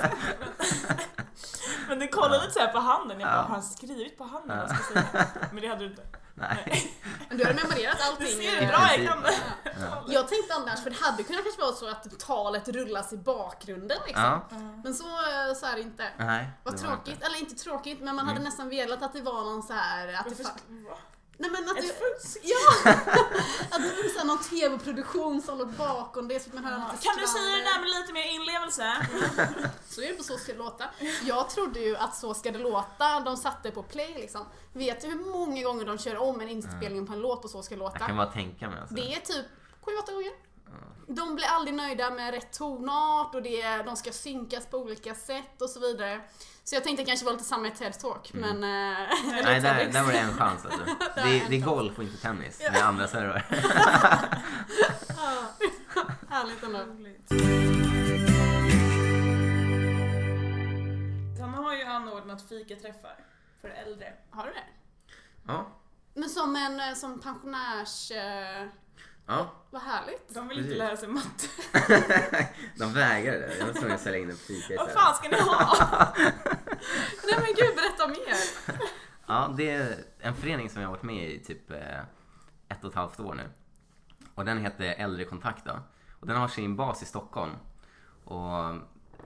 [1.88, 3.42] Men du kollade lite så här på handen, jag bara, Ja.
[3.42, 5.26] har han skrivit på handen jag ska säga?
[5.52, 6.02] Men det hade du inte.
[6.34, 6.92] Nej.
[7.28, 8.26] Men du har memorerat Du allting.
[8.26, 9.24] ser i- hur bra jag kan
[9.80, 10.04] Ja.
[10.08, 13.98] Jag tänkte annars, för det hade kunnat kanske vara så att talet rullas i bakgrunden
[14.06, 14.22] liksom.
[14.24, 14.48] Ja,
[14.84, 15.04] Men så,
[15.56, 16.08] så är det inte.
[16.18, 16.50] nej.
[16.62, 17.26] Vad det var tråkigt, inte.
[17.26, 18.44] eller inte tråkigt, men man hade Mm.
[18.44, 20.44] nästan velat att det var någon så här att det?
[21.38, 22.38] Nej men att Ett fusk?
[22.42, 22.90] ja!
[23.70, 27.16] att det här någon TV-produktion som låg bakom det så att man hör lite Kan
[27.16, 29.06] du säga det där med lite mer inlevelse?
[29.88, 30.84] Så är det på Så ska det låta.
[31.22, 34.46] Jag trodde ju att Så ska det låta, de satte på play liksom.
[34.72, 37.62] Vet du hur många gånger de kör om en inspelning på en låt på Så
[37.62, 38.14] ska det Jag kan låta?
[38.14, 38.94] bara tänka mig alltså.
[38.94, 39.46] Det är typ
[40.06, 40.32] 7-8 gånger.
[41.06, 45.62] De blir aldrig nöjda med rätt tonart och det, de ska synkas på olika sätt
[45.62, 46.20] och så vidare.
[46.64, 48.56] Så jag tänkte kanske vara lite samma i TED Talk, men...
[48.64, 49.08] eh,
[49.44, 50.80] Nej, där, där var det en chans alltså.
[51.14, 53.46] Det, är det är golf och inte tennis med andra servrar.
[55.16, 55.48] Ja.
[56.30, 56.78] Härligt ändå.
[61.38, 63.16] Sanna har ju anordnat fikaträffar
[63.60, 64.12] för äldre.
[64.30, 64.64] Har du det?
[65.46, 65.66] Ja,
[66.14, 68.12] Men som en eh, som pensionärs...
[69.26, 69.50] ja.
[69.70, 70.34] Vad härligt.
[70.34, 70.78] De vill inte Precis.
[70.78, 71.46] lära sig matte.
[72.78, 73.58] De vägrade det.
[73.58, 75.78] Jag var tvungen att sälja in en fika Vad fan ska ni ha?
[77.24, 78.36] Nej men gud, berätta mer.
[79.26, 81.98] Ja, det är en förening som jag har varit med i typ eh,
[82.68, 83.50] ett och ett halvt år nu.
[84.34, 85.78] Och den heter Äldrekontakt då.
[86.20, 87.52] Och den har sin bas i Stockholm.
[88.24, 88.74] Och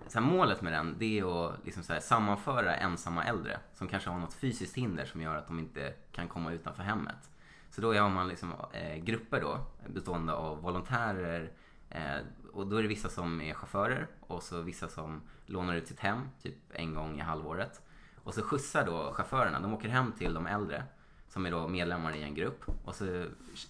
[0.09, 3.89] så här, målet med den det är att liksom så här, sammanföra ensamma äldre som
[3.89, 7.31] kanske har något fysiskt hinder som gör att de inte kan komma utanför hemmet.
[7.77, 11.53] Så då har man liksom, eh, grupper då bestående av volontärer
[11.91, 12.19] eh,
[12.53, 16.01] och då är det vissa som är chaufförer och så vissa som lånar ut sitt
[16.01, 17.83] hem typ en gång i halvåret.
[18.17, 20.85] Och så skjutsar då chaufförerna, de åker hem till de äldre
[21.29, 23.27] som är då medlemmar i en grupp och så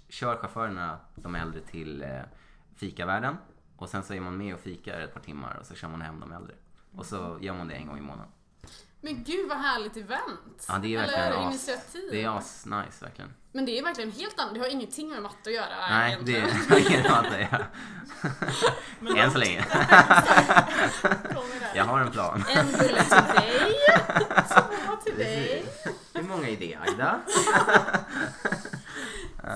[0.09, 2.21] kör chaufförerna de äldre till eh,
[2.77, 3.37] fikavärlden
[3.77, 6.01] och sen så är man med och fikar ett par timmar och så kör man
[6.01, 6.55] hem de äldre.
[6.97, 8.33] Och så gör man det en gång i månaden.
[9.00, 10.64] Men gud vad härligt event.
[10.68, 12.09] Ja, det är verkligen Eller as- initiativ.
[12.11, 13.35] Det är as nice verkligen.
[13.52, 16.32] Men det är verkligen helt annat, det har ingenting med matte att göra Nej, det
[16.32, 16.72] egentligen.
[16.85, 17.48] är ingen annan att.
[19.00, 19.64] Men Än så länge.
[21.74, 22.44] Jag har en plan.
[22.56, 23.72] En bulle till dig,
[24.87, 25.66] två till dig.
[26.14, 27.20] Hur många är det Agda?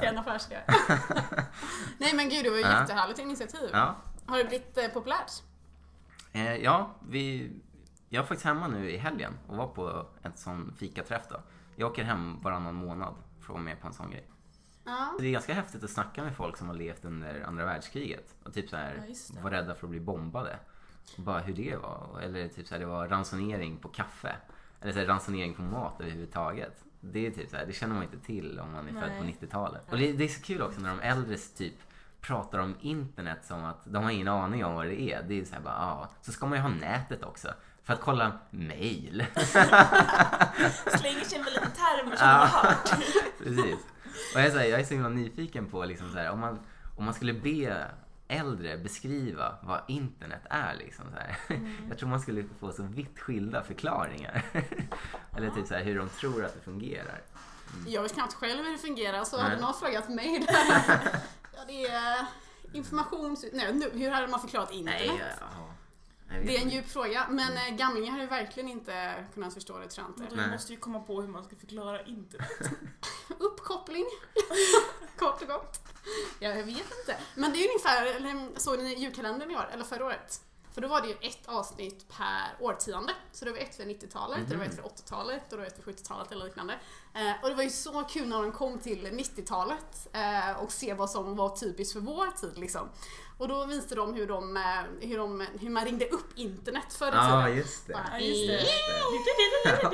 [0.00, 0.56] Sen affärsidé.
[1.98, 2.80] Nej men gud, det var ju Ja.
[2.80, 3.70] jättehärligt initiativ.
[3.72, 5.32] Ja, Har det blivit eh, populärt?
[6.32, 7.50] eh, ja vi,
[8.12, 11.36] jag var faktiskt hemma nu i helgen och var på en sån fikaträff då.
[11.76, 14.30] Jag åker hem varannan månad för att vara med på en sån grej.
[14.84, 15.14] Ja.
[15.20, 18.54] Det är ganska häftigt att snacka med folk som har levt under andra världskriget och
[18.54, 19.40] typ så Ja, här det.
[19.40, 20.58] var rädda för att bli bombade.
[21.16, 22.20] Och bara hur det var.
[22.22, 24.36] Eller typ så här, det var ransonering på kaffe.
[24.80, 26.84] Eller så här, ransonering på mat överhuvudtaget.
[27.00, 29.24] Det är typ så här, det känner man inte till om man är född på
[29.24, 29.36] Nej.
[29.40, 29.92] 90-talet.
[29.92, 31.74] Och det, det är så kul också när de äldre typ
[32.20, 35.22] pratar om internet som att de har ingen aning om vad det är.
[35.22, 36.10] Det är så här bara, ja.
[36.22, 37.48] Så ska man ju ha nätet också.
[37.82, 39.26] För att kolla mail.
[39.36, 42.90] Slänger sig med lite termer som man har hört.
[43.38, 43.78] Precis.
[44.34, 46.40] Och jag är, så här, jag är så himla nyfiken på liksom så här, om,
[46.40, 46.58] man,
[46.96, 47.86] om man skulle be
[48.28, 50.74] äldre beskriva vad internet är.
[50.74, 51.60] Liksom, så här.
[51.88, 54.44] Jag tror man skulle få så vitt skilda förklaringar.
[55.36, 57.20] Eller typ så här, hur de tror att det fungerar.
[57.86, 59.44] Jag vet knappt själv hur det fungerar så Nej.
[59.44, 61.10] hade någon frågat mig där.
[61.60, 62.26] ja, det är
[62.72, 63.44] informations...
[63.52, 65.02] Nej, nu, hur hade man förklarat internet?
[65.06, 65.22] Nej,
[66.28, 67.76] ja, vet Det är en djup fråga, men mm.
[67.76, 70.36] gamlingar har ju verkligen inte kunnat förstå det tror jag inte.
[70.36, 72.50] du måste ju komma på hur man ska förklara internet.
[73.38, 74.04] Uppkoppling,
[75.18, 75.80] kort och gott.
[76.38, 77.16] Ja, jag vet inte.
[77.34, 80.40] Men det är ju ungefär, såg ni julkalendern i år, eller förra året?
[80.74, 83.12] För då var det ju ett avsnitt per årtionde.
[83.32, 85.84] Så det var ett för 90-talet, det var ett för 80-talet och det var ett
[85.84, 86.74] för 70-talet eller liknande.
[87.14, 90.94] Eh, och det var ju så kul när de kom till 90-talet eh, och se
[90.94, 92.88] vad som var typiskt för vår tid liksom.
[93.40, 94.62] Och då visade de hur, de, eh,
[95.08, 97.58] hur, de, hur man ringde upp internet förr i Ja, tiden.
[97.58, 97.92] just det.
[97.92, 98.46] Bara, Ja, just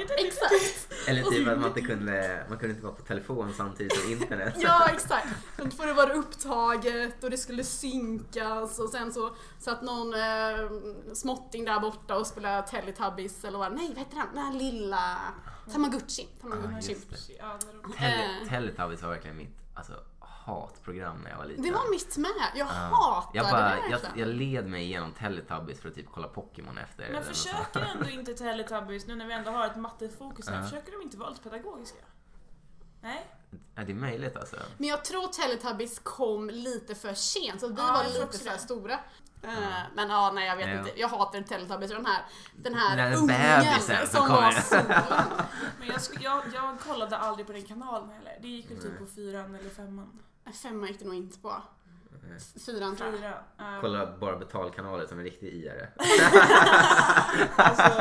[0.09, 0.15] det.
[0.27, 0.93] Exakt!
[1.09, 4.55] Eller typ att man inte kunde, man kunde inte vara på telefon samtidigt som internet.
[4.61, 5.27] Ja, exakt.
[5.57, 10.71] Då får det vara upptaget och det skulle synkas och sen så satt någon eh,
[11.15, 14.27] småtting där borta och spelade Teletubbies eller vad Nej, vad heter den?
[14.35, 15.19] Den här lilla
[15.73, 16.29] Tamagotchi.
[16.43, 16.93] Ja, Tamagotchi.
[16.93, 17.35] just det.
[17.39, 17.59] Ja.
[17.99, 18.49] Tele- Eh.
[18.49, 19.93] Teletubbies var verkligen mitt alltså,
[20.47, 21.63] hatprogram när jag var liten.
[21.65, 22.31] Det var mitt med.
[22.55, 22.73] Jag Ja.
[22.73, 26.79] hatade jag, bara, det jag, jag led mig igenom Teletubbies för att typ kolla Pokémon
[26.79, 27.11] efter.
[27.13, 30.63] Men försöker ändå inte Teletubbies, nu när vi ändå har ett mattefokus här, Ja.
[30.63, 31.99] försöker de inte vara lite pedagogiska?
[33.03, 33.27] Nej?
[33.75, 34.57] Ja, det är möjligt alltså.
[34.79, 38.51] Men jag tror Teletubbies kom lite för sent, så vi Ja, var lite också för
[38.51, 38.59] det.
[38.59, 38.99] stora.
[39.43, 39.51] Eh,
[39.95, 40.79] Men ja, nej jag vet Ja.
[40.79, 41.01] inte.
[41.01, 42.23] Jag hatar Teletubbies den här,
[42.57, 44.85] den här Den här ungen bebisen som var solen.
[45.79, 48.39] Men jag, jag, jag kollade aldrig på den kanalen heller.
[48.43, 50.23] Det gick väl typ på fyran eller femman.
[50.53, 51.63] Femman gick det nog inte på.
[52.67, 53.19] Fyran tror jag.
[53.19, 53.31] Fyra.
[53.31, 55.91] Uh, Kolla bara betalkanaler som en riktig IR.
[57.57, 58.01] Alltså,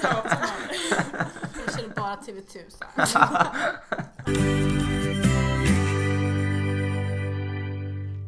[0.00, 0.48] kravkanal.
[1.66, 2.84] Jag körde bara TV1000.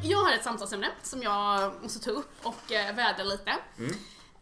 [0.02, 3.50] Jag har ett samtalsämne som jag måste ta upp och eh, vädra lite.
[3.78, 3.90] Mm.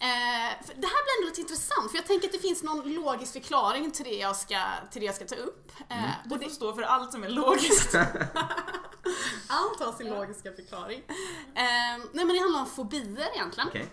[0.01, 3.33] Eh, det här blir ändå lite intressant för jag tänker att det finns någon logisk
[3.33, 4.59] förklaring till det jag ska,
[4.91, 5.73] till det jag ska ta upp.
[5.89, 6.11] Eh, Mm.
[6.25, 7.95] Du det, får stå för allt som är logiskt.
[9.49, 11.03] allt har sin logiska förklaring.
[11.55, 13.69] Eh, nej men det handlar om fobier egentligen.
[13.69, 13.89] Okej.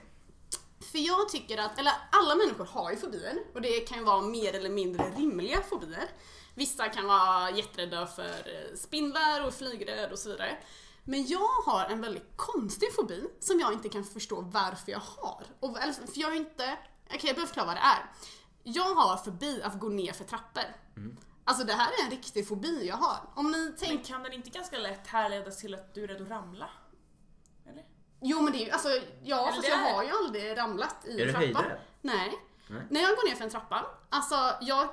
[0.91, 4.21] För jag tycker att, eller alla människor har ju fobier och det kan ju vara
[4.21, 6.10] mer eller mindre rimliga fobier.
[6.56, 10.58] Vissa kan vara jätterädda för eh, spindlar och flygrädd och så vidare.
[11.04, 15.43] Men jag har en väldigt konstig fobi som jag inte kan förstå varför jag har.
[15.60, 18.12] Och, eller, för jag är inte, okej jag behöver förklara vad det är.
[18.63, 20.63] Jag har fobi att gå ner för trappor.
[21.47, 23.17] Alltså det här är en riktig fobi jag har.
[23.36, 26.21] Om ni Men tänker kan den inte ganska lätt härledas till att du är rädd
[26.21, 26.69] att ramla?
[27.69, 27.86] Eller?
[28.21, 28.89] Jo men det är ju, alltså
[29.23, 31.45] ja Eller fast det jag är- har ju aldrig ramlat i Är du en trappa.
[31.60, 31.79] höjdrädd?
[32.01, 32.34] Nej.
[32.67, 32.81] Nej.
[32.89, 34.89] När jag går ner för en trappa, alltså jag,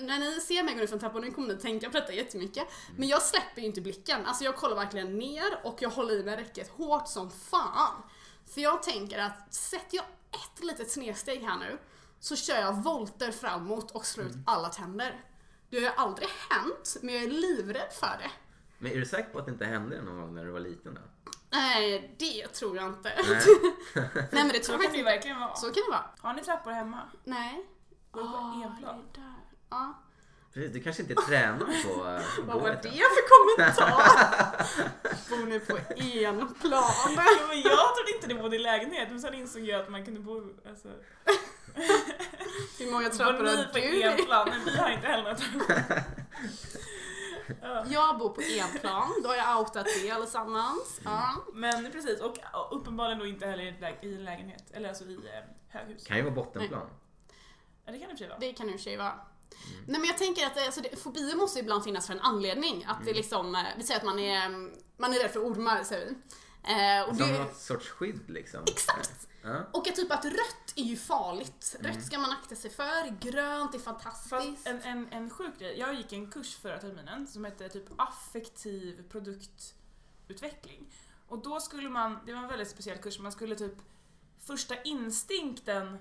[0.00, 2.12] när ni ser mig gå ner för en trappa, nu kommer ni tänka på detta
[2.12, 4.26] jättemycket, men jag släpper ju inte blicken.
[4.26, 8.02] Alltså jag kollar verkligen ner och jag håller i mig räcket hårt som fan.
[8.54, 11.78] För jag tänker att sätter jag ett litet snedsteg här nu,
[12.20, 15.20] så kör jag volter framåt och slår ut alla tänder.
[15.70, 18.30] Det har ju aldrig hänt, men jag är livrädd för det.
[18.78, 20.94] Men är du säker på att det inte hände någon gång när du var liten
[20.94, 21.00] då?
[21.50, 23.12] Nej, det tror jag inte.
[23.28, 23.40] Nej.
[24.14, 25.02] Nej men det tror jag kan det ju faktiskt inte.
[25.02, 25.54] verkligen vara.
[25.54, 26.04] Så kan det vara.
[26.18, 27.00] Har ni trappor hemma?
[27.24, 27.66] Nej.
[28.10, 28.78] Går på Ah,
[29.14, 29.34] det där.
[29.70, 29.94] Ja.
[30.56, 33.90] Precis, du kanske inte är tränad på att Vad var det för kommentar?
[35.30, 36.82] Bor ni på en plan?
[37.16, 40.04] Ja, men jag trodde inte ni bodde i lägenhet, men sen insåg jag att man
[40.04, 40.42] kunde bo...
[40.68, 40.88] Alltså,
[42.78, 44.02] Hur många trappor ni har på du?
[44.02, 44.48] enplan?
[44.48, 45.76] Men vi har inte heller några trappor.
[47.62, 47.84] Ja.
[47.88, 51.00] Jag bor på en plan, då har jag outat det allesammans.
[51.04, 51.30] Ja.
[51.52, 52.36] Men precis, och
[52.70, 56.06] uppenbarligen då inte heller i en lä- i en lägenhet, eller alltså i eh, höghus.
[56.06, 56.86] kan ju vara bottenplan.
[57.86, 58.38] Ja, det kan det i och för sig vara.
[58.38, 59.12] Det kan det i och för sig vara.
[59.86, 62.84] Nej men jag tänker att det, alltså, det, fobier måste ibland finnas för en anledning.
[62.88, 64.48] Att det liksom, eh, vi säger att man är,
[64.96, 66.12] man är rädd för ormar säger vi.
[66.72, 68.60] Eh, och Som det, något sorts skydd liksom.
[68.66, 69.28] Exakt!
[69.42, 69.66] Ja.
[69.72, 71.76] och att typ att rött är ju farligt.
[71.80, 74.30] Rött ska man akta sig för, grönt är fantastiskt.
[74.30, 77.84] Fast en, en, en sjuk grej, jag gick en kurs förra terminen som hette typ
[77.96, 80.92] affektiv produktutveckling.
[81.28, 83.74] Och då skulle man, det var en väldigt speciell kurs, man skulle typ
[84.46, 85.98] första instinkten,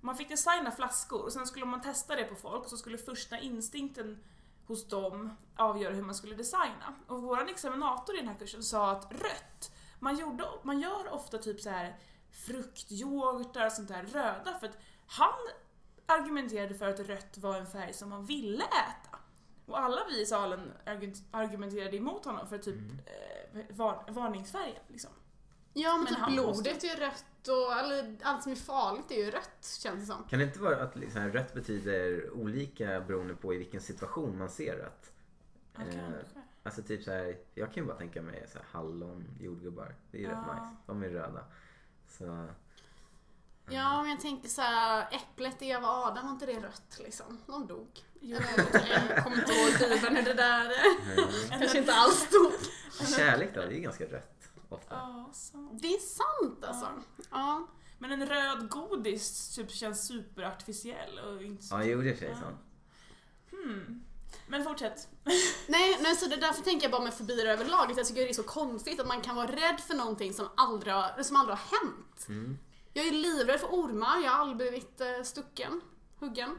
[0.00, 2.98] man fick designa flaskor och sen skulle man testa det på folk och så skulle
[2.98, 4.24] första instinkten
[4.66, 6.94] hos dem avgöra hur man skulle designa.
[7.06, 11.38] Och vår examinator i den här kursen sa att rött, man, gjorde, man gör ofta
[11.38, 11.96] typ så här
[12.30, 15.38] fruktyoghurtar och sånt där röda för att han
[16.06, 19.18] argumenterade för att rött var en färg som man ville äta.
[19.66, 24.82] Och alla vi i salen argu- argumenterade emot honom för typ eh, var, varningsfärgen.
[24.88, 25.10] Liksom.
[25.82, 29.10] Ja men, Men typ blodet måste- är ju rött och eller, allt som är farligt
[29.10, 30.24] är ju rött känns det som.
[30.24, 34.48] Kan det inte vara att liksom, rött betyder olika beroende på i vilken situation man
[34.50, 35.12] ser rött?
[35.74, 36.08] Ja, Eh.
[36.62, 39.94] Alltså typ så här, jag kan ju bara tänka mig så här, hallon, jordgubbar.
[40.10, 40.54] Det är ju rätt Ja.
[40.54, 40.76] nice.
[40.86, 41.44] De är röda.
[42.08, 42.46] Så,
[43.70, 47.38] Ja, men jag tänkte så här, äpplet Eva och Adam, var inte det rött liksom?
[47.46, 47.88] De dog.
[48.20, 48.42] Jag
[49.24, 50.64] kommer inte ihåg Bibeln hur det där
[51.16, 51.58] mm.
[51.60, 52.52] kanske inte alls stod.
[53.16, 54.37] Kärlek då, det är ju ganska rött
[54.68, 54.94] ofta.
[54.94, 55.82] Ja, sant.
[55.82, 56.88] Det är sant alltså.
[57.30, 57.66] Ja.
[57.98, 61.74] Men en röd godis typ känns superartificiell och inte så...
[61.74, 62.36] Ja, jo det är Ja.
[62.40, 62.56] sant.
[63.50, 64.04] Hmm.
[64.48, 65.08] Men fortsätt.
[65.68, 67.92] Nej, nej, så det därför tänker jag bara med fobier överlag.
[67.96, 70.94] Jag tycker det är så konstigt att man kan vara rädd för någonting som aldrig
[70.94, 72.26] har, som aldrig har hänt.
[72.28, 72.58] Mm.
[72.92, 75.80] Jag är livrädd för ormar, jag har aldrig blivit eh, stucken,
[76.18, 76.56] huggen.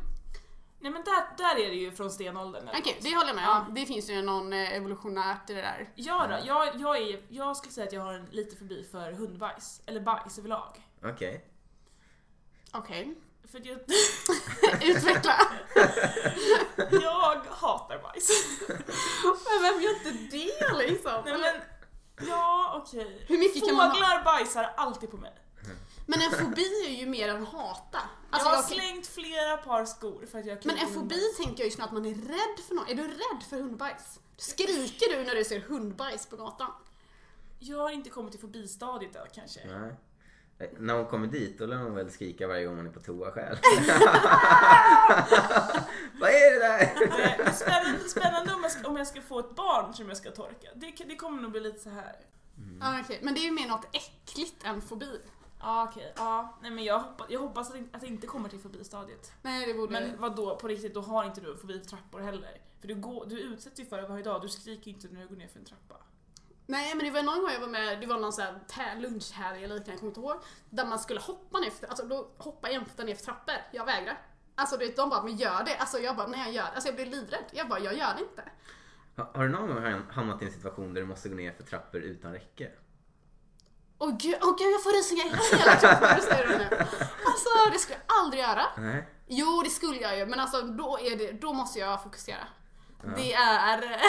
[0.81, 2.69] Nej men där, där är det ju från stenåldern.
[2.69, 3.03] Okej, något.
[3.03, 3.73] det håller jag med om.
[3.73, 5.89] Det finns ju någon eh, evolutionärt i det där.
[5.95, 9.11] Ja då, jag, jag, är, jag skulle säga att jag har en lite förbi för
[9.11, 9.81] hundbajs.
[9.85, 10.83] Eller bajs överlag.
[11.03, 11.45] Okej.
[12.71, 13.15] Okej,
[13.51, 13.79] För att jag,
[14.89, 15.33] utveckla.
[16.91, 18.29] jag hatar bajs.
[19.23, 21.21] Men vem gör inte det liksom?
[21.25, 21.61] Nej men,
[22.27, 23.25] ja okej.
[23.67, 23.93] Kan man ha?
[23.93, 25.33] Fåglar bajsar alltid på mig.
[26.09, 27.99] Men en fobi är ju mer än hata.
[28.29, 31.37] Alltså, jag har jag- slängt flera par skor för att jag Men en fobi hundbajs.
[31.37, 32.89] tänker jag ju snarare att man är rädd för något.
[32.89, 34.19] Är du rädd för hundbajs?
[34.37, 36.71] Skriker du när du ser hundbajs på gatan?
[37.59, 39.59] Jag har inte kommit till fobistadiet än kanske.
[39.67, 39.95] Nej.
[40.77, 43.31] När hon kommer dit då lär hon väl skrika varje gång hon är på toa
[43.31, 43.57] själv.
[46.19, 46.79] Vad är det där?
[47.37, 50.17] Det är spännande, spännande om, jag ska, om jag ska få ett barn som jag
[50.17, 50.67] ska torka.
[50.75, 52.15] Det, det kommer nog bli lite så här.
[52.81, 53.19] Ja, okej.
[53.23, 55.19] Men det är ju mer något äckligt än fobi.
[55.61, 56.57] Ja okej, ja.
[56.61, 59.31] Nej men jag hoppas, jag hoppas att, det, att det inte kommer till fobistadiet.
[59.41, 59.91] Nej, det borde...
[59.91, 62.61] Men vad då på riktigt, då har inte du fobi för trappor heller.
[62.81, 65.27] För du, går, du utsätts ju för det varje dag, du skriker inte när du
[65.27, 65.95] går ner för en trappa.
[66.65, 69.63] Nej, men det var någon gång jag var med, det var någon sån här lunchhelg
[69.63, 70.41] eller liknande, jag kommer inte ihåg.
[70.69, 73.55] Där man skulle hoppa ner för, alltså då hoppa jämfota ner för trappor.
[73.71, 74.21] Jag vägrar.
[74.55, 75.77] Alltså du vet, de bara, men gör det.
[75.77, 77.45] Alltså jag bara, när jag gör Alltså jag blir livrädd.
[77.51, 78.43] Jag bara, jag gör det inte.
[79.15, 81.51] Har, har du någon gång ham- hamnat i en situation där du måste gå ner
[81.51, 82.71] för trappor utan räcke?
[84.01, 85.25] Åh gud, åh gud jag får rysningar
[85.57, 86.77] hela kroppen när du säger det nu.
[87.25, 88.65] Alltså det skulle jag aldrig göra.
[88.77, 89.07] Nej.
[89.27, 92.47] Jo, det skulle jag ju, men alltså då, är det, då måste jag fokusera.
[93.03, 93.09] Ja.
[93.15, 94.01] Det är...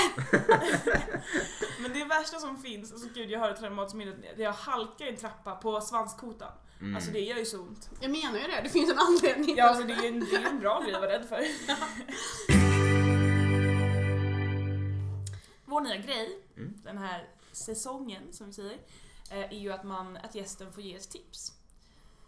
[1.83, 5.09] Men det värsta som finns, alltså gud jag har ett traumatiskt minne, jag halkar i
[5.09, 6.53] en trappa på svanskotan.
[6.81, 6.97] Mm.
[6.97, 7.91] Alltså det gör ju så ont.
[8.01, 9.57] Jag menar ju det, det finns en anledning.
[9.57, 11.41] Ja alltså det är en, det är en bra grej att vara rädd för.
[15.65, 16.75] Vår nya grej, Mm.
[16.85, 18.79] den här säsongen som vi säger,
[19.31, 21.53] är ju att, man, att gästen får ge ett tips.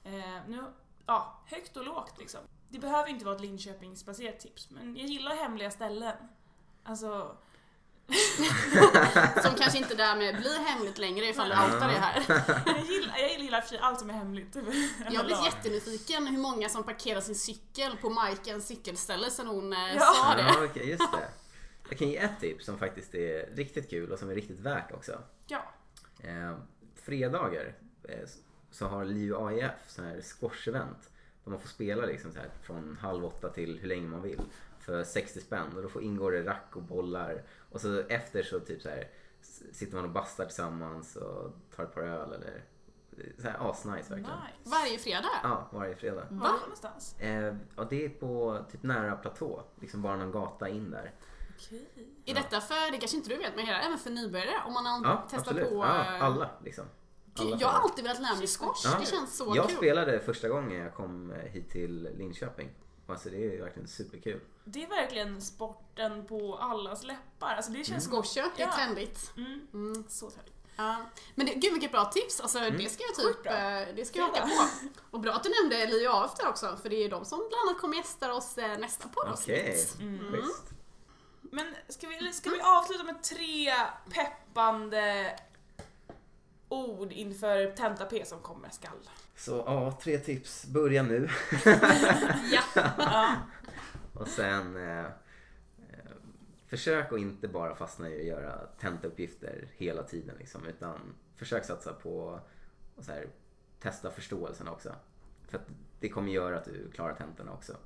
[0.04, 0.12] Eh,
[0.48, 0.64] Nu,
[1.06, 2.40] ja, högt och lågt liksom.
[2.68, 6.16] Det behöver inte vara ett Linköpingsbaserat tips, men jag gillar hemliga ställen.
[6.84, 7.36] Alltså,
[9.42, 12.22] Som kanske inte därmed blir hemligt längre ifall du outar det här.
[12.66, 14.54] jag gillar, jag gillar allt som är hemligt.
[14.54, 14.62] Jag
[15.20, 19.94] har blivit jättenyfiken hur många som parkerar sin cykel på Majkens cykelställe sen hon eh,
[19.94, 20.00] Ja.
[20.00, 20.42] sa det.
[20.42, 21.28] Ja, okej, just det.
[21.88, 24.92] Jag kan ge ett tips som faktiskt är riktigt kul och som är riktigt värt
[24.92, 25.22] också.
[25.46, 25.62] Ja.
[27.02, 27.74] Eh, fredagar
[28.08, 28.28] eh,
[28.70, 31.10] så har LiU AIF så här squash-event.
[31.44, 34.40] Där man får spela liksom så här från halv åtta till hur länge man vill.
[34.78, 35.76] För 60 spänn.
[35.76, 37.42] Och då får ingår det rack och bollar.
[37.70, 39.08] Och så efter så typ så här
[39.72, 42.64] sitter man och bastar tillsammans och tar ett par öl eller
[43.38, 44.20] så här asnice verkligen.
[44.20, 44.70] Nice.
[44.70, 45.40] Varje fredag?
[45.42, 46.26] Ja, varje fredag.
[46.30, 47.20] Var någonstans?
[47.20, 49.62] Eh, ja, det är på typ nära platå.
[49.80, 51.12] Liksom bara någon gata in där.
[51.66, 52.08] Okej.
[52.26, 54.62] Är detta för, det kanske inte du vet, men hela, även för nybörjare?
[54.66, 55.68] Om man har Ja, testat absolut.
[55.68, 55.74] på...
[55.74, 56.84] Ja, eh, alla liksom.
[57.38, 58.96] Alla jag har alltid velat lära mig squash, Ja.
[59.00, 59.76] det känns så Jag kul.
[59.76, 62.70] spelade första gången jag kom eh, hit till Linköping.
[63.06, 64.40] Alltså det är verkligen superkul.
[64.64, 67.54] Det är verkligen sporten på allas läppar.
[67.56, 68.12] Alltså det känns som...
[68.12, 69.32] Squash, ja, det är trendigt.
[69.36, 69.60] Mm.
[69.74, 70.04] Mm.
[70.08, 70.54] Så trevligt.
[70.76, 70.96] Ja.
[71.34, 73.52] Men det, gud vilket bra tips, alltså det ska jag typ, bra.
[73.52, 74.68] eh, det ska jag haka på.
[75.10, 77.38] Och bra att du nämnde LIU AF där också, för det är ju de som
[77.38, 79.58] bland annat kommer gästa oss nästa poddavsnitt.
[79.58, 80.32] Okej, Mm.
[80.32, 80.62] schysst.
[81.54, 83.72] Men ska vi, eller ska vi avsluta med tre
[84.10, 85.36] peppande
[86.68, 89.08] ord inför Tenta P som kommer skall?
[89.36, 90.66] Så ja, tre tips.
[90.66, 91.28] Börja nu.
[92.52, 92.62] Ja.
[92.98, 93.36] Ja.
[94.14, 96.12] Och sen eh, eh,
[96.66, 101.92] försök att inte bara fastna i att göra tentauppgifter hela tiden liksom, utan försök satsa
[101.92, 102.40] på
[102.96, 103.26] att så här,
[103.80, 104.94] testa förståelsen också.
[105.48, 105.66] För att
[106.00, 107.76] det kommer göra att du klarar tentorna också.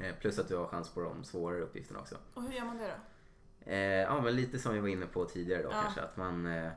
[0.00, 2.16] Eh, plus att du har chans på de svårare uppgifterna också.
[2.34, 3.70] Och hur gör man det då?
[3.70, 5.82] Eh, ja, men lite som vi var inne på tidigare då Ja.
[5.82, 6.00] kanske.
[6.00, 6.70] Att man eh,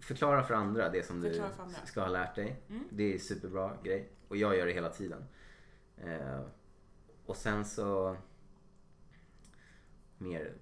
[0.00, 2.62] förklarar för andra det som Förklarar du ska ha lärt dig.
[2.68, 2.84] Mm.
[2.90, 4.10] Det är superbra grej.
[4.28, 5.24] Och jag gör det hela tiden.
[7.26, 8.16] Och sen så...
[10.18, 10.52] Mer...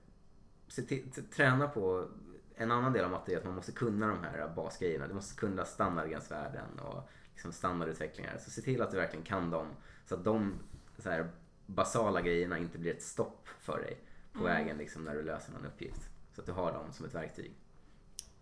[1.35, 2.09] Träna på...
[2.55, 5.07] En annan del av matte är att man måste kunna de här basgrejerna.
[5.07, 8.39] Du måste kunna standardgränsvärden och liksom standardutvecklingar.
[8.39, 9.67] Så se till att du verkligen kan dem.
[10.07, 10.55] Så att de
[10.99, 11.31] så här,
[11.67, 13.99] basala grejerna inte blir ett stopp för dig
[14.33, 14.53] på Mm.
[14.53, 16.01] vägen liksom, när du löser någon uppgift.
[16.35, 17.55] Så att du har dem som ett verktyg.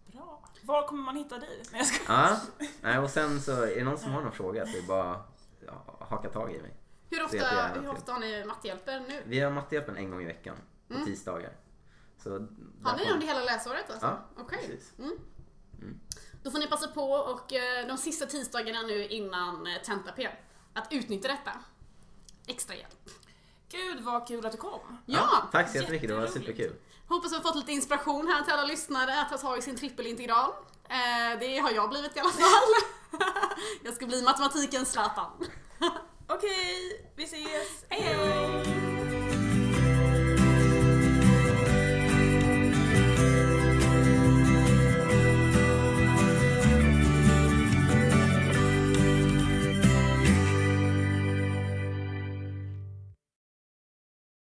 [0.07, 0.45] Bra.
[0.63, 1.63] Var kommer man hitta dig?
[1.73, 2.13] Nej, jag ska...
[2.13, 2.41] Ja,
[2.83, 5.25] nej, och sen så är det någon som har någon fråga så är det bara
[5.67, 6.77] ja, haka tag i mig.
[7.11, 9.23] Hur ofta, hur ofta har ni mattehjälper nu?
[9.27, 10.57] Vi har mattehjälpen en gång i veckan
[10.89, 11.07] på Mm.
[11.07, 11.53] tisdagar.
[12.19, 14.07] Så Har ni får- under hela läsåret alltså?
[14.07, 14.59] Ja, Okej.
[14.59, 14.93] precis.
[16.43, 20.29] Då får ni passa på och eh, de sista tisdagarna nu innan eh, tenta-P
[20.73, 21.51] att utnyttja detta.
[22.51, 23.11] Extra hjälp.
[23.71, 24.99] Gud vad kul att du kom.
[25.07, 25.49] Ja!
[25.53, 26.73] Tack så jättemycket, det var superkul.
[27.09, 29.77] Hoppas vi har fått lite inspiration här till alla lyssnare att ta tag i sin
[29.77, 30.51] trippelintegral.
[30.89, 32.73] Eh, det har jag blivit i alla fall.
[33.85, 35.31] jag ska bli matematikens Zlatan.
[36.27, 37.85] Okej, vi ses.
[37.89, 39.10] Hej hej!